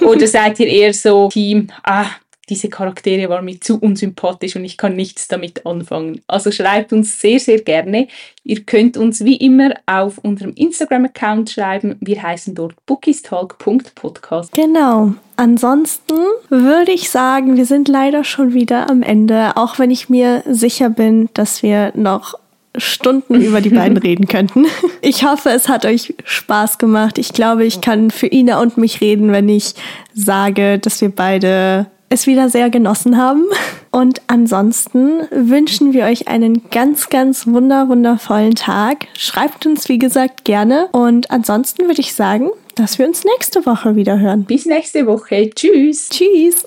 Oder 0.08 0.26
seid 0.26 0.60
ihr 0.60 0.68
eher 0.68 0.94
so 0.94 1.28
Team, 1.28 1.68
ah, 1.82 2.06
diese 2.48 2.68
Charaktere 2.68 3.28
waren 3.28 3.44
mir 3.44 3.60
zu 3.60 3.78
unsympathisch 3.78 4.56
und 4.56 4.64
ich 4.64 4.76
kann 4.76 4.94
nichts 4.94 5.28
damit 5.28 5.66
anfangen. 5.66 6.20
Also 6.28 6.52
schreibt 6.52 6.92
uns 6.92 7.20
sehr, 7.20 7.40
sehr 7.40 7.60
gerne. 7.60 8.08
Ihr 8.44 8.62
könnt 8.62 8.96
uns 8.96 9.24
wie 9.24 9.36
immer 9.36 9.74
auf 9.86 10.18
unserem 10.18 10.52
Instagram-Account 10.52 11.50
schreiben. 11.50 11.96
Wir 12.00 12.22
heißen 12.22 12.54
dort 12.54 12.74
bookistalk.podcast. 12.86 14.52
Genau. 14.52 15.14
Ansonsten 15.36 16.14
würde 16.48 16.92
ich 16.92 17.10
sagen, 17.10 17.56
wir 17.56 17.66
sind 17.66 17.88
leider 17.88 18.24
schon 18.24 18.54
wieder 18.54 18.88
am 18.88 19.02
Ende, 19.02 19.56
auch 19.56 19.78
wenn 19.78 19.90
ich 19.90 20.08
mir 20.08 20.44
sicher 20.48 20.88
bin, 20.88 21.28
dass 21.34 21.62
wir 21.62 21.92
noch 21.96 22.38
Stunden 22.78 23.40
über 23.40 23.60
die 23.60 23.70
beiden 23.70 23.96
reden 23.96 24.28
könnten. 24.28 24.66
Ich 25.02 25.24
hoffe, 25.24 25.50
es 25.50 25.68
hat 25.68 25.84
euch 25.84 26.14
Spaß 26.24 26.78
gemacht. 26.78 27.18
Ich 27.18 27.32
glaube, 27.32 27.64
ich 27.64 27.80
kann 27.80 28.10
für 28.10 28.26
Ina 28.26 28.60
und 28.60 28.78
mich 28.78 29.00
reden, 29.00 29.32
wenn 29.32 29.48
ich 29.48 29.74
sage, 30.14 30.78
dass 30.78 31.00
wir 31.00 31.10
beide 31.10 31.86
es 32.08 32.26
wieder 32.26 32.48
sehr 32.48 32.70
genossen 32.70 33.16
haben. 33.16 33.44
Und 33.90 34.20
ansonsten 34.26 35.22
wünschen 35.30 35.92
wir 35.92 36.04
euch 36.04 36.28
einen 36.28 36.68
ganz, 36.70 37.08
ganz 37.08 37.46
wunder, 37.46 37.88
wundervollen 37.88 38.54
Tag. 38.54 39.06
Schreibt 39.16 39.66
uns, 39.66 39.88
wie 39.88 39.98
gesagt, 39.98 40.44
gerne. 40.44 40.88
Und 40.92 41.30
ansonsten 41.30 41.86
würde 41.86 42.00
ich 42.00 42.14
sagen, 42.14 42.50
dass 42.74 42.98
wir 42.98 43.06
uns 43.06 43.24
nächste 43.24 43.64
Woche 43.64 43.96
wieder 43.96 44.20
hören. 44.20 44.44
Bis 44.44 44.66
nächste 44.66 45.06
Woche. 45.06 45.50
Tschüss. 45.50 46.08
Tschüss. 46.10 46.66